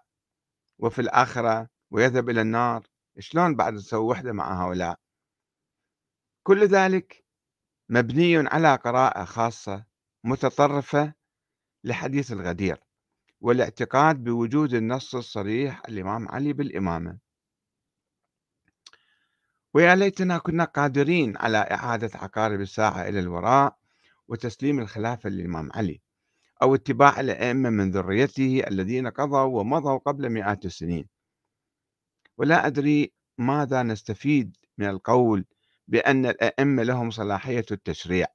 وفي 0.80 1.02
الآخرة 1.02 1.68
ويذهب 1.92 2.30
إلى 2.30 2.42
النار؟ 2.42 2.88
شلون 3.20 3.56
بعد 3.56 3.76
تسوي 3.76 4.06
وحدة 4.06 4.34
مع 4.34 4.66
هؤلاء؟ 4.66 5.00
كل 6.44 6.68
ذلك 6.68 7.21
مبني 7.94 8.38
على 8.38 8.76
قراءة 8.76 9.24
خاصة 9.24 9.86
متطرفة 10.24 11.14
لحديث 11.84 12.32
الغدير 12.32 12.78
والاعتقاد 13.42 14.24
بوجود 14.24 14.74
النص 14.74 15.16
الصريح 15.16 15.82
الإمام 15.90 16.28
علي 16.30 16.54
بالإمامة. 16.54 17.18
ويا 19.74 19.96
ليتنا 19.96 20.38
كنا 20.38 20.64
قادرين 20.64 21.38
على 21.38 21.58
إعادة 21.58 22.10
عقارب 22.16 22.62
الساعة 22.62 23.10
إلى 23.10 23.20
الوراء 23.20 23.78
وتسليم 24.28 24.80
الخلافة 24.80 25.30
للإمام 25.30 25.70
علي 25.76 26.02
أو 26.62 26.76
اتباع 26.76 27.20
الأئمة 27.20 27.70
من 27.70 27.92
ذريته 27.92 28.64
الذين 28.68 29.08
قضوا 29.08 29.60
ومضوا 29.60 29.98
قبل 29.98 30.30
مئات 30.30 30.66
السنين. 30.66 31.08
ولا 32.38 32.68
أدري 32.68 33.14
ماذا 33.38 33.84
نستفيد 33.84 34.58
من 34.78 34.90
القول 34.90 35.46
بأن 35.92 36.26
الأئمة 36.26 36.84
لهم 36.84 37.10
صلاحية 37.10 37.66
التشريع 37.72 38.28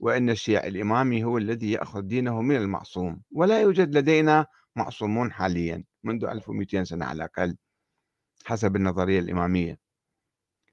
وأن 0.00 0.30
الشيعي 0.30 0.68
الإمامي 0.68 1.24
هو 1.24 1.38
الذي 1.38 1.72
يأخذ 1.72 2.00
دينه 2.00 2.42
من 2.42 2.56
المعصوم 2.56 3.22
ولا 3.32 3.60
يوجد 3.60 3.96
لدينا 3.96 4.46
معصومون 4.76 5.32
حاليا 5.32 5.84
منذ 6.04 6.24
1200 6.24 6.84
سنة 6.84 7.06
على 7.06 7.16
الأقل 7.16 7.56
حسب 8.44 8.76
النظرية 8.76 9.18
الإمامية. 9.18 9.78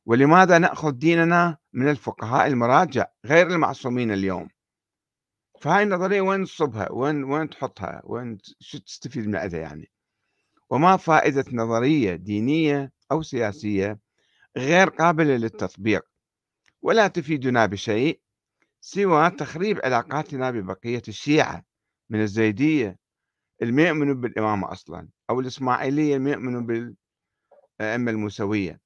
ولماذا 0.06 0.58
نأخذ 0.58 0.92
ديننا 0.92 1.58
من 1.74 1.90
الفقهاء 1.90 2.48
المراجع 2.48 3.06
غير 3.26 3.48
المعصومين 3.48 4.12
اليوم؟ 4.12 4.50
فهاي 5.62 5.84
النظرية 5.84 6.22
وين 6.22 6.46
تصبها؟ 6.46 6.92
وين 6.92 7.24
وين 7.24 7.50
تحطها؟ 7.50 8.02
وين 8.04 8.38
شو 8.60 8.78
تستفيد 8.78 9.28
من 9.28 9.36
عندها 9.36 9.60
يعني؟ 9.60 9.92
وما 10.70 10.98
فائدة 10.98 11.46
نظرية 11.52 12.16
دينية 12.16 12.92
أو 13.12 13.22
سياسية 13.22 14.00
غير 14.60 14.90
قابلة 14.90 15.38
للتطبيق 15.38 16.06
ولا 16.82 17.08
تفيدنا 17.08 17.66
بشيء 17.66 18.22
سوى 18.82 19.30
تخريب 19.30 19.80
علاقاتنا 19.84 20.52
ببقية 20.52 21.02
الشيعة 21.08 21.64
من 22.10 22.22
الزيدية 22.22 22.98
اللي 23.62 23.88
يؤمنوا 23.88 24.16
بالإمامة 24.16 24.72
أصلا 24.72 25.10
أو 25.30 25.40
الإسماعيلية 25.40 26.16
اللي 26.18 26.32
يؤمنوا 26.32 26.62
بالأئمة 26.62 28.12
الموسوية 28.12 28.80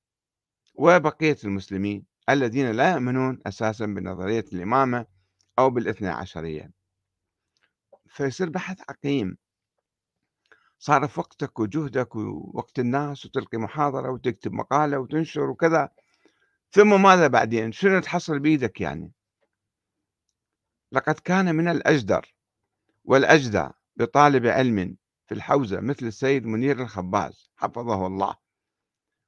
وبقية 0.73 1.37
المسلمين 1.43 2.05
الذين 2.29 2.71
لا 2.71 2.91
يؤمنون 2.91 3.39
أساسا 3.47 3.85
بنظرية 3.85 4.45
الإمامة 4.53 5.05
أو 5.59 5.69
بالإثنى 5.69 6.09
عشرية. 6.09 6.71
فيصير 8.07 8.49
بحث 8.49 8.81
عقيم 8.89 9.37
صارف 10.83 11.19
وقتك 11.19 11.59
وجهدك 11.59 12.15
ووقت 12.15 12.79
الناس 12.79 13.25
وتلقي 13.25 13.57
محاضرة 13.57 14.11
وتكتب 14.11 14.51
مقالة 14.53 14.99
وتنشر 14.99 15.49
وكذا 15.49 15.89
ثم 16.71 17.01
ماذا 17.03 17.27
بعدين؟ 17.27 17.71
شنو 17.71 17.99
تحصل 17.99 18.39
بيدك 18.39 18.81
يعني؟ 18.81 19.11
لقد 20.91 21.19
كان 21.19 21.55
من 21.55 21.67
الأجدر 21.67 22.35
والأجدى 23.03 23.69
بطالب 23.95 24.45
علم 24.45 24.97
في 25.27 25.33
الحوزة 25.33 25.79
مثل 25.79 26.05
السيد 26.05 26.45
منير 26.45 26.81
الخباز 26.81 27.51
حفظه 27.55 28.07
الله 28.07 28.35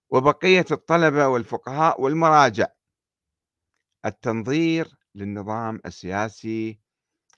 وبقية 0.09 0.65
الطلبة 0.71 1.27
والفقهاء 1.27 2.01
والمراجع. 2.01 2.67
التنظير 4.05 4.97
للنظام 5.15 5.81
السياسي 5.85 6.79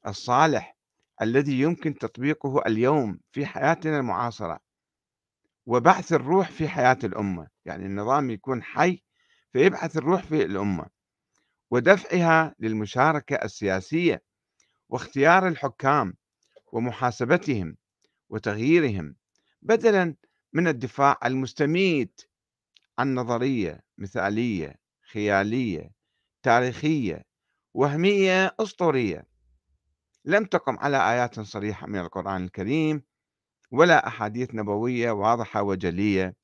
الصالح 0.07 0.76
الذي 1.21 1.59
يمكن 1.59 1.97
تطبيقه 1.97 2.61
اليوم 2.67 3.19
في 3.31 3.45
حياتنا 3.45 3.97
المعاصرة 3.99 4.59
وبعث 5.65 6.13
الروح 6.13 6.51
في 6.51 6.67
حياة 6.67 6.97
الأمة. 7.03 7.47
يعني 7.65 7.85
النظام 7.85 8.29
يكون 8.29 8.63
حي 8.63 9.03
فيبعث 9.53 9.97
الروح 9.97 10.23
في 10.23 10.43
الأمة 10.45 10.85
ودفعها 11.71 12.55
للمشاركة 12.59 13.35
السياسية 13.35 14.21
واختيار 14.89 15.47
الحكام 15.47 16.13
ومحاسبتهم 16.71 17.77
وتغييرهم 18.29 19.15
بدلا 19.61 20.15
من 20.53 20.67
الدفاع 20.67 21.19
المستميت 21.25 22.21
عن 22.99 23.15
نظرية 23.15 23.83
مثالية 23.97 24.75
خيالية 25.11 25.91
تاريخية 26.43 27.25
وهمية 27.73 28.55
أسطورية. 28.59 29.25
لم 30.27 30.45
تقم 30.45 30.79
على 30.79 31.11
آيات 31.11 31.39
صريحة 31.39 31.87
من 31.87 31.99
القرآن 31.99 32.43
الكريم 32.43 33.03
ولا 33.71 34.07
أحاديث 34.07 34.55
نبوية 34.55 35.11
واضحة 35.11 35.61
وجلية 35.61 36.35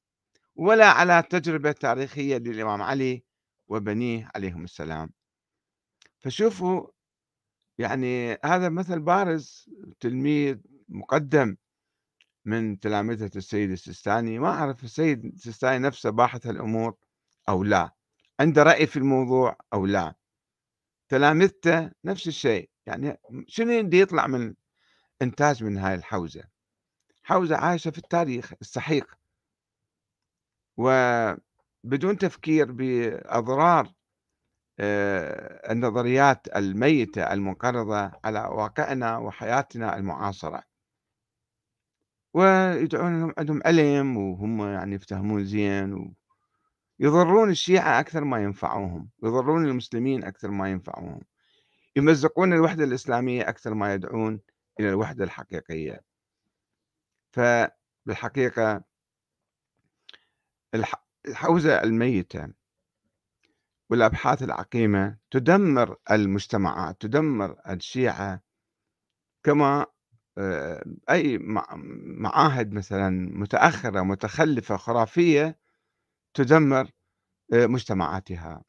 ولا 0.56 0.86
على 0.86 1.24
تجربة 1.30 1.72
تاريخية 1.72 2.38
للإمام 2.38 2.82
علي 2.82 3.24
وبنيه 3.68 4.30
عليهم 4.36 4.64
السلام. 4.64 5.10
فشوفوا 6.20 6.88
يعني 7.78 8.38
هذا 8.46 8.70
مثل 8.70 9.00
بارز 9.00 9.70
تلميذ 10.00 10.58
مقدم 10.90 11.56
من 12.46 12.80
تلامذة 12.80 13.32
السيد 13.36 13.72
السيستاني. 13.72 14.40
ما 14.40 14.50
أعرف 14.50 14.84
السيد 14.84 15.26
السيستاني 15.26 15.80
نفسه 15.80 16.10
باحث 16.10 16.48
الأمور 16.48 16.96
أو 17.50 17.64
لا. 17.64 17.96
عنده 18.40 18.64
رأي 18.64 18.88
في 18.88 18.98
الموضوع 18.98 19.58
أو 19.74 19.86
لا. 19.86 20.16
تلامذته 21.10 21.92
نفس 22.06 22.28
الشيء. 22.28 22.73
يعني 22.86 23.18
شنو 23.48 23.72
يدي 23.72 24.00
يطلع 24.02 24.28
من 24.28 24.54
إنتاج 25.22 25.64
من 25.64 25.78
هاي 25.78 25.96
الحوزة؟ 25.96 26.44
حوزة 27.24 27.58
عايشة 27.58 27.92
في 27.92 27.98
التاريخ 27.98 28.54
السحيق. 28.62 29.18
وبدون 30.78 32.18
تفكير 32.18 32.72
بأضرار 32.72 33.94
آآ 34.80 35.72
النظريات 35.72 36.48
الميتة 36.56 37.34
المنقرضة 37.34 38.12
على 38.26 38.40
واقعنا 38.40 39.18
وحياتنا 39.18 39.98
المعاصرة. 39.98 40.64
ويدعون 42.34 43.14
إنهم 43.14 43.34
عندهم 43.38 43.62
علم 43.66 44.18
وهم 44.18 44.62
يعني 44.62 44.96
يفتهمون 44.96 45.46
زين 45.46 46.16
ويضرون 47.00 47.50
الشيعة 47.50 48.00
أكثر 48.00 48.24
ما 48.24 48.44
ينفعوهم، 48.44 49.10
يضرون 49.24 49.66
المسلمين 49.66 50.24
أكثر 50.24 50.52
ما 50.52 50.72
ينفعوهم، 50.72 51.22
يمزقون 51.96 52.54
الوحدة 52.54 52.84
الإسلامية 52.84 53.50
أكثر 53.50 53.74
ما 53.74 53.94
يدعون 53.94 54.40
إلى 54.80 54.90
الوحدة 54.90 55.24
الحقيقية. 55.24 56.02
فبالحقيقة 57.32 58.84
الح 60.76 61.06
الحوزة 61.28 61.84
الميتة 61.84 62.54
والأبحاث 63.90 64.44
العقيمة 64.44 65.18
تدمر 65.32 65.98
المجتمعات، 66.12 67.02
تدمر 67.02 67.56
الشيعة 67.70 68.42
كما 69.44 69.86
آآ 70.38 70.84
أي 71.10 71.38
مع 71.38 71.68
معاهد 72.18 72.74
مثلًا 72.74 73.10
متأخرة، 73.40 74.02
متخلفة، 74.02 74.78
خرافية 74.78 75.60
تدمر 76.34 76.92
آآ 77.54 77.68
مجتمعاتها. 77.68 78.64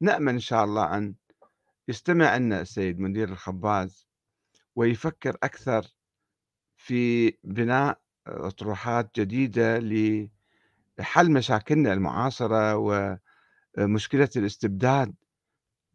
نأمل 0.00 0.32
إن 0.32 0.40
شاء 0.40 0.64
الله 0.64 0.96
أن 0.98 1.14
يستمع 1.88 2.36
لنا 2.36 2.60
السيد 2.60 3.00
مدير 3.00 3.28
الخباز 3.28 4.08
ويفكر 4.76 5.36
أكثر 5.42 5.86
في 6.76 7.30
بناء 7.44 8.00
أطروحات 8.26 9.20
جديدة 9.20 9.78
لحل 10.98 11.32
مشاكلنا 11.32 11.92
المعاصرة 11.92 12.76
ومشكلة 13.78 14.28
الاستبداد 14.36 15.14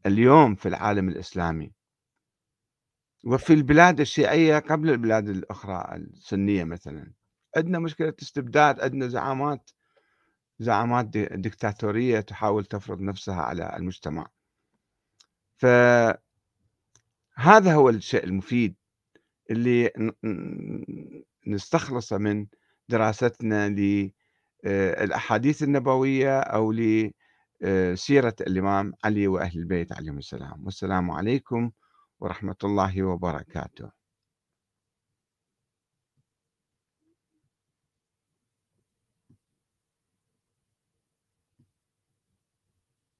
اليوم 0.05 0.55
في 0.55 0.67
العالم 0.67 1.09
الإسلامي. 1.09 1.73
وفي 3.25 3.53
البلاد 3.53 3.99
الشيعية 3.99 4.59
قبل 4.59 4.89
البلاد 4.89 5.29
الأخرى 5.29 5.95
السنية 5.95 6.63
مثلًا، 6.63 7.13
عندنا 7.57 7.79
مشكلة 7.79 8.13
استبداد، 8.21 8.79
عندنا 8.79 9.07
زعامات 9.07 9.69
زعامات 10.59 11.05
د 11.05 11.41
ديكتاتورية 11.41 12.19
تحاول 12.19 12.65
تفرض 12.65 13.01
نفسها 13.01 13.41
على 13.41 13.75
المجتمع. 13.77 14.27
فهذا 15.63 16.17
هو 17.73 17.89
الشيء 17.89 18.23
المفيد 18.23 18.75
اللي 19.51 19.91
نستخلصه 21.47 22.17
من 22.17 22.47
دراستنا 22.89 23.69
للأحاديث 24.65 25.63
النبوية 25.63 26.39
أو 26.39 26.71
لسيرة 26.71 28.35
الإمام 28.41 28.93
علي 29.03 29.27
وأهل 29.27 29.59
البيت 29.59 29.91
عليهم 29.91 30.17
السلام، 30.17 30.65
والسلام 30.65 31.11
عليكم 31.11 31.71
ورحمة 32.19 32.55
الله 32.63 33.03
وبركاته. 33.03 34.02